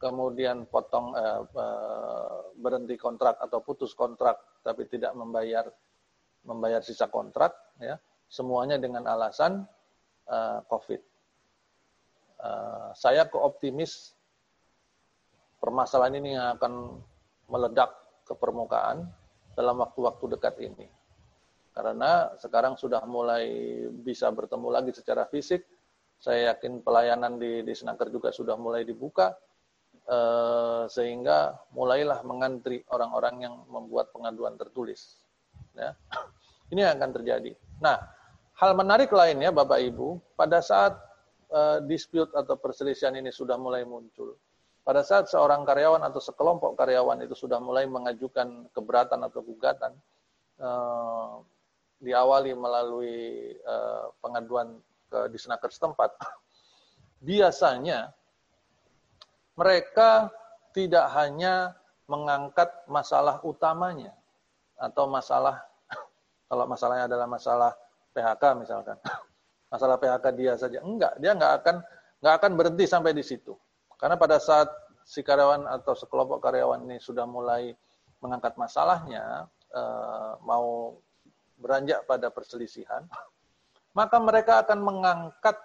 kemudian 0.01 0.65
potong 0.65 1.13
eh, 1.13 1.45
eh, 1.45 2.39
berhenti 2.57 2.97
kontrak 2.97 3.37
atau 3.37 3.61
putus 3.61 3.93
kontrak 3.93 4.41
tapi 4.65 4.89
tidak 4.89 5.13
membayar 5.13 5.69
membayar 6.49 6.81
sisa 6.81 7.13
kontrak 7.13 7.53
ya 7.77 8.01
semuanya 8.33 8.81
dengan 8.81 9.05
alasan 9.05 9.69
eh, 10.25 10.59
COVID. 10.65 11.01
Eh, 12.41 12.89
saya 12.97 13.29
keoptimis 13.29 14.17
permasalahan 15.61 16.17
ini 16.17 16.33
akan 16.41 16.97
meledak 17.53 17.93
ke 18.25 18.33
permukaan 18.33 19.05
dalam 19.53 19.85
waktu-waktu 19.85 20.25
dekat 20.41 20.57
ini. 20.65 20.89
Karena 21.77 22.33
sekarang 22.41 22.81
sudah 22.81 23.05
mulai 23.05 23.47
bisa 23.93 24.33
bertemu 24.33 24.69
lagi 24.73 24.97
secara 24.97 25.29
fisik. 25.29 25.61
Saya 26.21 26.53
yakin 26.53 26.81
pelayanan 26.85 27.37
di, 27.37 27.65
di 27.65 27.73
Senaker 27.77 28.09
juga 28.09 28.33
sudah 28.33 28.57
mulai 28.57 28.85
dibuka 28.85 29.33
Eh, 30.11 30.85
sehingga 30.91 31.55
mulailah 31.71 32.27
mengantri 32.27 32.83
orang-orang 32.91 33.47
yang 33.47 33.55
membuat 33.71 34.11
pengaduan 34.11 34.59
tertulis. 34.59 35.23
Ya. 35.79 35.95
Ini 36.75 36.83
yang 36.83 36.99
akan 36.99 37.11
terjadi. 37.15 37.55
Nah, 37.79 37.95
hal 38.59 38.75
menarik 38.75 39.15
lainnya 39.15 39.55
Bapak 39.55 39.79
Ibu, 39.79 40.19
pada 40.35 40.59
saat 40.67 40.99
uh, 41.55 41.79
dispute 41.87 42.31
atau 42.35 42.55
perselisihan 42.55 43.11
ini 43.19 43.35
sudah 43.35 43.59
mulai 43.59 43.83
muncul, 43.83 44.39
pada 44.87 45.03
saat 45.03 45.27
seorang 45.27 45.67
karyawan 45.67 45.99
atau 46.07 46.23
sekelompok 46.23 46.79
karyawan 46.79 47.27
itu 47.27 47.35
sudah 47.35 47.59
mulai 47.59 47.91
mengajukan 47.91 48.71
keberatan 48.71 49.19
atau 49.27 49.43
gugatan, 49.43 49.99
uh, 50.63 51.43
diawali 51.99 52.55
melalui 52.55 53.51
uh, 53.67 54.15
pengaduan 54.23 54.79
ke 55.11 55.27
disnaker 55.35 55.75
setempat, 55.75 56.15
biasanya 57.31 58.15
mereka 59.61 60.33
tidak 60.73 61.13
hanya 61.13 61.77
mengangkat 62.09 62.73
masalah 62.89 63.45
utamanya 63.45 64.17
atau 64.81 65.05
masalah 65.05 65.61
kalau 66.49 66.65
masalahnya 66.65 67.05
adalah 67.13 67.29
masalah 67.29 67.77
PHK 68.17 68.43
misalkan. 68.57 68.97
Masalah 69.71 70.03
PHK 70.03 70.27
dia 70.35 70.59
saja. 70.59 70.83
Enggak 70.83 71.15
dia 71.23 71.31
enggak 71.31 71.63
akan 71.63 71.77
enggak 72.19 72.35
akan 72.43 72.51
berhenti 72.59 72.91
sampai 72.91 73.15
di 73.15 73.23
situ. 73.23 73.55
Karena 73.95 74.19
pada 74.19 74.43
saat 74.43 74.67
si 75.07 75.23
karyawan 75.23 75.71
atau 75.71 75.95
sekelompok 75.95 76.43
karyawan 76.43 76.91
ini 76.91 76.99
sudah 76.99 77.23
mulai 77.23 77.71
mengangkat 78.19 78.59
masalahnya 78.59 79.47
eh, 79.71 80.33
mau 80.43 80.99
beranjak 81.61 82.05
pada 82.09 82.33
perselisihan 82.33 83.05
maka 83.99 84.17
mereka 84.23 84.63
akan 84.65 84.79
mengangkat 84.81 85.57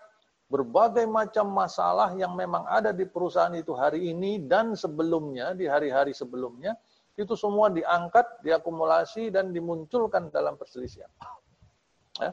berbagai 0.46 1.10
macam 1.10 1.50
masalah 1.50 2.14
yang 2.14 2.38
memang 2.38 2.70
ada 2.70 2.94
di 2.94 3.06
perusahaan 3.10 3.54
itu 3.58 3.74
hari 3.74 4.14
ini 4.14 4.46
dan 4.46 4.78
sebelumnya, 4.78 5.58
di 5.58 5.66
hari-hari 5.66 6.14
sebelumnya, 6.14 6.78
itu 7.16 7.34
semua 7.34 7.72
diangkat, 7.72 8.44
diakumulasi, 8.46 9.34
dan 9.34 9.50
dimunculkan 9.56 10.30
dalam 10.30 10.60
perselisihan. 10.60 11.10
Ya. 12.20 12.32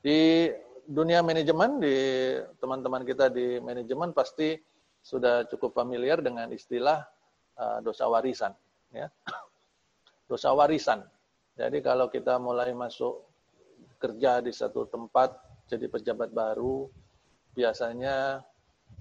Di 0.00 0.50
dunia 0.86 1.20
manajemen, 1.20 1.82
di 1.82 1.96
teman-teman 2.62 3.02
kita 3.02 3.26
di 3.28 3.58
manajemen 3.58 4.14
pasti 4.14 4.54
sudah 5.02 5.44
cukup 5.50 5.74
familiar 5.74 6.22
dengan 6.22 6.48
istilah 6.54 7.02
uh, 7.58 7.78
dosa 7.82 8.06
warisan. 8.06 8.54
Ya. 8.94 9.10
Dosa 10.26 10.50
warisan. 10.50 11.06
Jadi 11.54 11.78
kalau 11.86 12.10
kita 12.10 12.34
mulai 12.42 12.74
masuk 12.74 13.22
kerja 14.02 14.42
di 14.42 14.50
satu 14.50 14.90
tempat, 14.90 15.38
jadi 15.66 15.86
pejabat 15.90 16.30
baru, 16.30 16.86
biasanya 17.54 18.42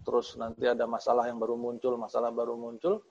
terus 0.02 0.34
nanti 0.38 0.66
ada 0.66 0.90
masalah 0.90 1.30
yang 1.30 1.38
baru 1.38 1.58
muncul, 1.58 1.98
masalah 1.98 2.34
baru 2.34 2.58
muncul 2.58 3.02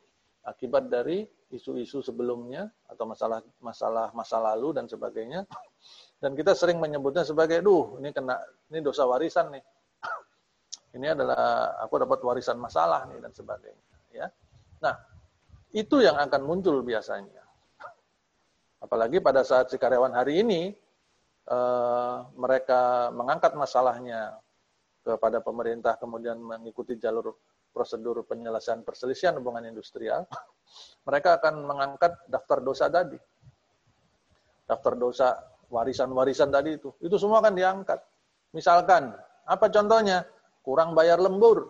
akibat 0.45 0.93
dari 0.93 1.25
isu-isu 1.49 2.05
sebelumnya 2.05 2.69
atau 2.91 3.09
masalah 3.09 3.41
masalah 3.63 4.11
masa 4.13 4.37
lalu 4.43 4.77
dan 4.77 4.91
sebagainya. 4.91 5.47
Dan 6.19 6.33
kita 6.35 6.57
sering 6.57 6.81
menyebutnya 6.81 7.23
sebagai, 7.23 7.61
duh 7.61 8.01
ini 8.01 8.11
kena 8.11 8.39
ini 8.73 8.81
dosa 8.81 9.05
warisan 9.05 9.53
nih. 9.53 9.65
Ini 10.95 11.11
adalah 11.11 11.75
aku 11.83 11.99
dapat 12.07 12.23
warisan 12.23 12.55
masalah 12.55 13.03
nih 13.11 13.19
dan 13.19 13.35
sebagainya. 13.35 13.87
Ya, 14.15 14.31
nah 14.79 14.95
itu 15.75 15.99
yang 15.99 16.15
akan 16.15 16.47
muncul 16.47 16.87
biasanya. 16.87 17.43
Apalagi 18.85 19.19
pada 19.19 19.43
saat 19.43 19.75
si 19.75 19.77
karyawan 19.77 20.15
hari 20.15 20.39
ini 20.39 20.71
Eh, 21.45 22.17
mereka 22.41 23.13
mengangkat 23.13 23.53
masalahnya 23.53 24.33
kepada 25.05 25.45
pemerintah 25.45 26.01
kemudian 26.01 26.41
mengikuti 26.41 26.97
jalur 26.97 27.37
prosedur 27.69 28.25
penyelesaian 28.25 28.81
perselisihan 28.81 29.37
hubungan 29.37 29.69
industrial, 29.69 30.25
mereka 31.09 31.37
akan 31.37 31.69
mengangkat 31.69 32.17
daftar 32.33 32.65
dosa 32.65 32.89
tadi. 32.89 33.21
Daftar 34.65 34.97
dosa 34.97 35.37
warisan-warisan 35.69 36.49
tadi 36.49 36.81
itu. 36.81 36.89
Itu 37.05 37.21
semua 37.21 37.45
akan 37.45 37.53
diangkat. 37.53 38.01
Misalkan, 38.57 39.13
apa 39.45 39.67
contohnya? 39.69 40.25
Kurang 40.65 40.97
bayar 40.97 41.21
lembur. 41.21 41.69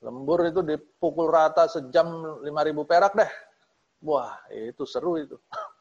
Lembur 0.00 0.48
itu 0.48 0.64
dipukul 0.64 1.28
rata 1.28 1.68
sejam 1.68 2.40
5.000 2.40 2.88
perak 2.88 3.12
deh. 3.12 3.28
Wah, 4.00 4.40
itu 4.48 4.88
seru 4.88 5.20
itu. 5.20 5.36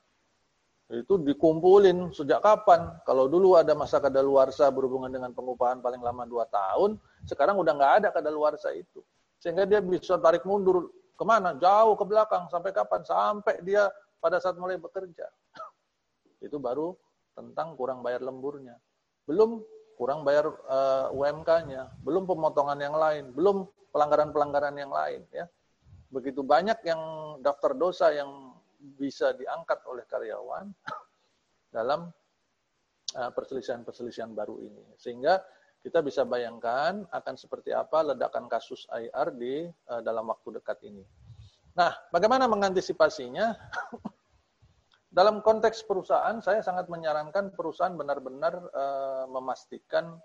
itu 0.94 1.18
dikumpulin 1.18 2.14
sejak 2.14 2.46
kapan? 2.46 2.94
Kalau 3.10 3.26
dulu 3.26 3.58
ada 3.58 3.74
masa 3.74 3.98
kadaluarsa 3.98 4.70
berhubungan 4.70 5.10
dengan 5.10 5.34
pengupahan 5.34 5.82
paling 5.82 5.98
lama 5.98 6.30
dua 6.30 6.46
tahun, 6.46 7.02
sekarang 7.26 7.58
udah 7.58 7.74
nggak 7.74 7.94
ada 8.04 8.08
kadaluarsa 8.14 8.70
itu. 8.78 9.02
Sehingga 9.42 9.66
dia 9.66 9.82
bisa 9.82 10.18
tarik 10.22 10.46
mundur 10.46 10.90
Ke 11.16 11.24
mana? 11.24 11.56
Jauh 11.56 11.96
ke 11.96 12.04
belakang. 12.04 12.52
Sampai 12.52 12.76
kapan? 12.76 13.00
Sampai 13.08 13.64
dia 13.64 13.88
pada 14.20 14.36
saat 14.36 14.60
mulai 14.60 14.76
bekerja. 14.76 15.32
Itu 16.46 16.60
baru 16.60 16.92
tentang 17.32 17.80
kurang 17.80 18.04
bayar 18.04 18.20
lemburnya. 18.20 18.76
Belum 19.24 19.64
kurang 19.96 20.28
bayar 20.28 20.52
uh, 20.68 21.08
eh, 21.08 21.16
UMK-nya, 21.16 22.04
belum 22.04 22.28
pemotongan 22.28 22.80
yang 22.84 23.00
lain, 23.00 23.32
belum 23.32 23.64
pelanggaran-pelanggaran 23.96 24.76
yang 24.76 24.92
lain. 24.92 25.24
Ya. 25.32 25.48
Begitu 26.12 26.44
banyak 26.44 26.84
yang 26.84 27.02
daftar 27.40 27.72
dosa 27.72 28.12
yang 28.12 28.55
bisa 28.94 29.34
diangkat 29.34 29.82
oleh 29.90 30.06
karyawan 30.06 30.70
dalam 31.76 32.14
uh, 33.18 33.32
perselisihan-perselisihan 33.34 34.32
baru 34.38 34.62
ini. 34.62 34.86
Sehingga 35.02 35.42
kita 35.82 36.02
bisa 36.02 36.26
bayangkan 36.26 37.06
akan 37.14 37.36
seperti 37.38 37.70
apa 37.74 38.14
ledakan 38.14 38.50
kasus 38.50 38.86
IR 38.90 39.34
di 39.34 39.66
uh, 39.90 40.02
dalam 40.02 40.30
waktu 40.30 40.62
dekat 40.62 40.82
ini. 40.86 41.06
Nah, 41.76 41.92
bagaimana 42.14 42.46
mengantisipasinya? 42.46 43.54
dalam 45.18 45.40
konteks 45.40 45.84
perusahaan, 45.88 46.40
saya 46.44 46.60
sangat 46.60 46.92
menyarankan 46.92 47.56
perusahaan 47.56 47.96
benar-benar 47.96 48.54
uh, 48.74 49.26
memastikan 49.32 50.20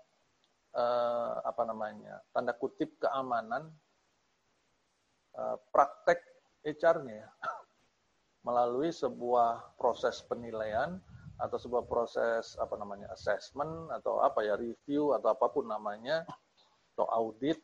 apa 1.43 1.67
namanya 1.67 2.23
tanda 2.31 2.55
kutip 2.55 2.95
keamanan 2.95 3.67
praktek 5.67 6.23
HR-nya 6.63 7.27
melalui 8.41 8.89
sebuah 8.89 9.77
proses 9.77 10.21
penilaian 10.25 10.97
atau 11.41 11.57
sebuah 11.57 11.89
proses 11.89 12.53
apa 12.61 12.77
namanya 12.77 13.09
assessment 13.13 13.89
atau 13.89 14.21
apa 14.21 14.45
ya 14.45 14.53
review 14.57 15.17
atau 15.17 15.33
apa 15.33 15.49
pun 15.49 15.65
namanya 15.65 16.25
atau 16.93 17.05
audit 17.09 17.57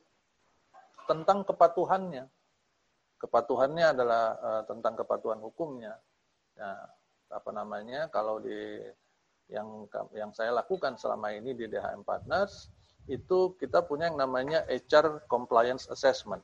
tentang 1.05 1.45
kepatuhannya. 1.45 2.25
Kepatuhannya 3.17 3.85
adalah 3.97 4.23
uh, 4.37 4.63
tentang 4.69 4.93
kepatuhan 4.97 5.41
hukumnya. 5.41 5.97
Nah, 6.57 6.85
apa 7.33 7.49
namanya 7.53 8.09
kalau 8.09 8.37
di 8.41 8.81
yang 9.47 9.87
yang 10.11 10.31
saya 10.35 10.51
lakukan 10.51 10.99
selama 10.99 11.31
ini 11.31 11.55
di 11.55 11.65
DHM 11.71 12.03
Partners 12.03 12.67
itu 13.07 13.55
kita 13.55 13.87
punya 13.87 14.11
yang 14.11 14.19
namanya 14.19 14.67
HR 14.67 15.25
compliance 15.31 15.87
assessment. 15.87 16.43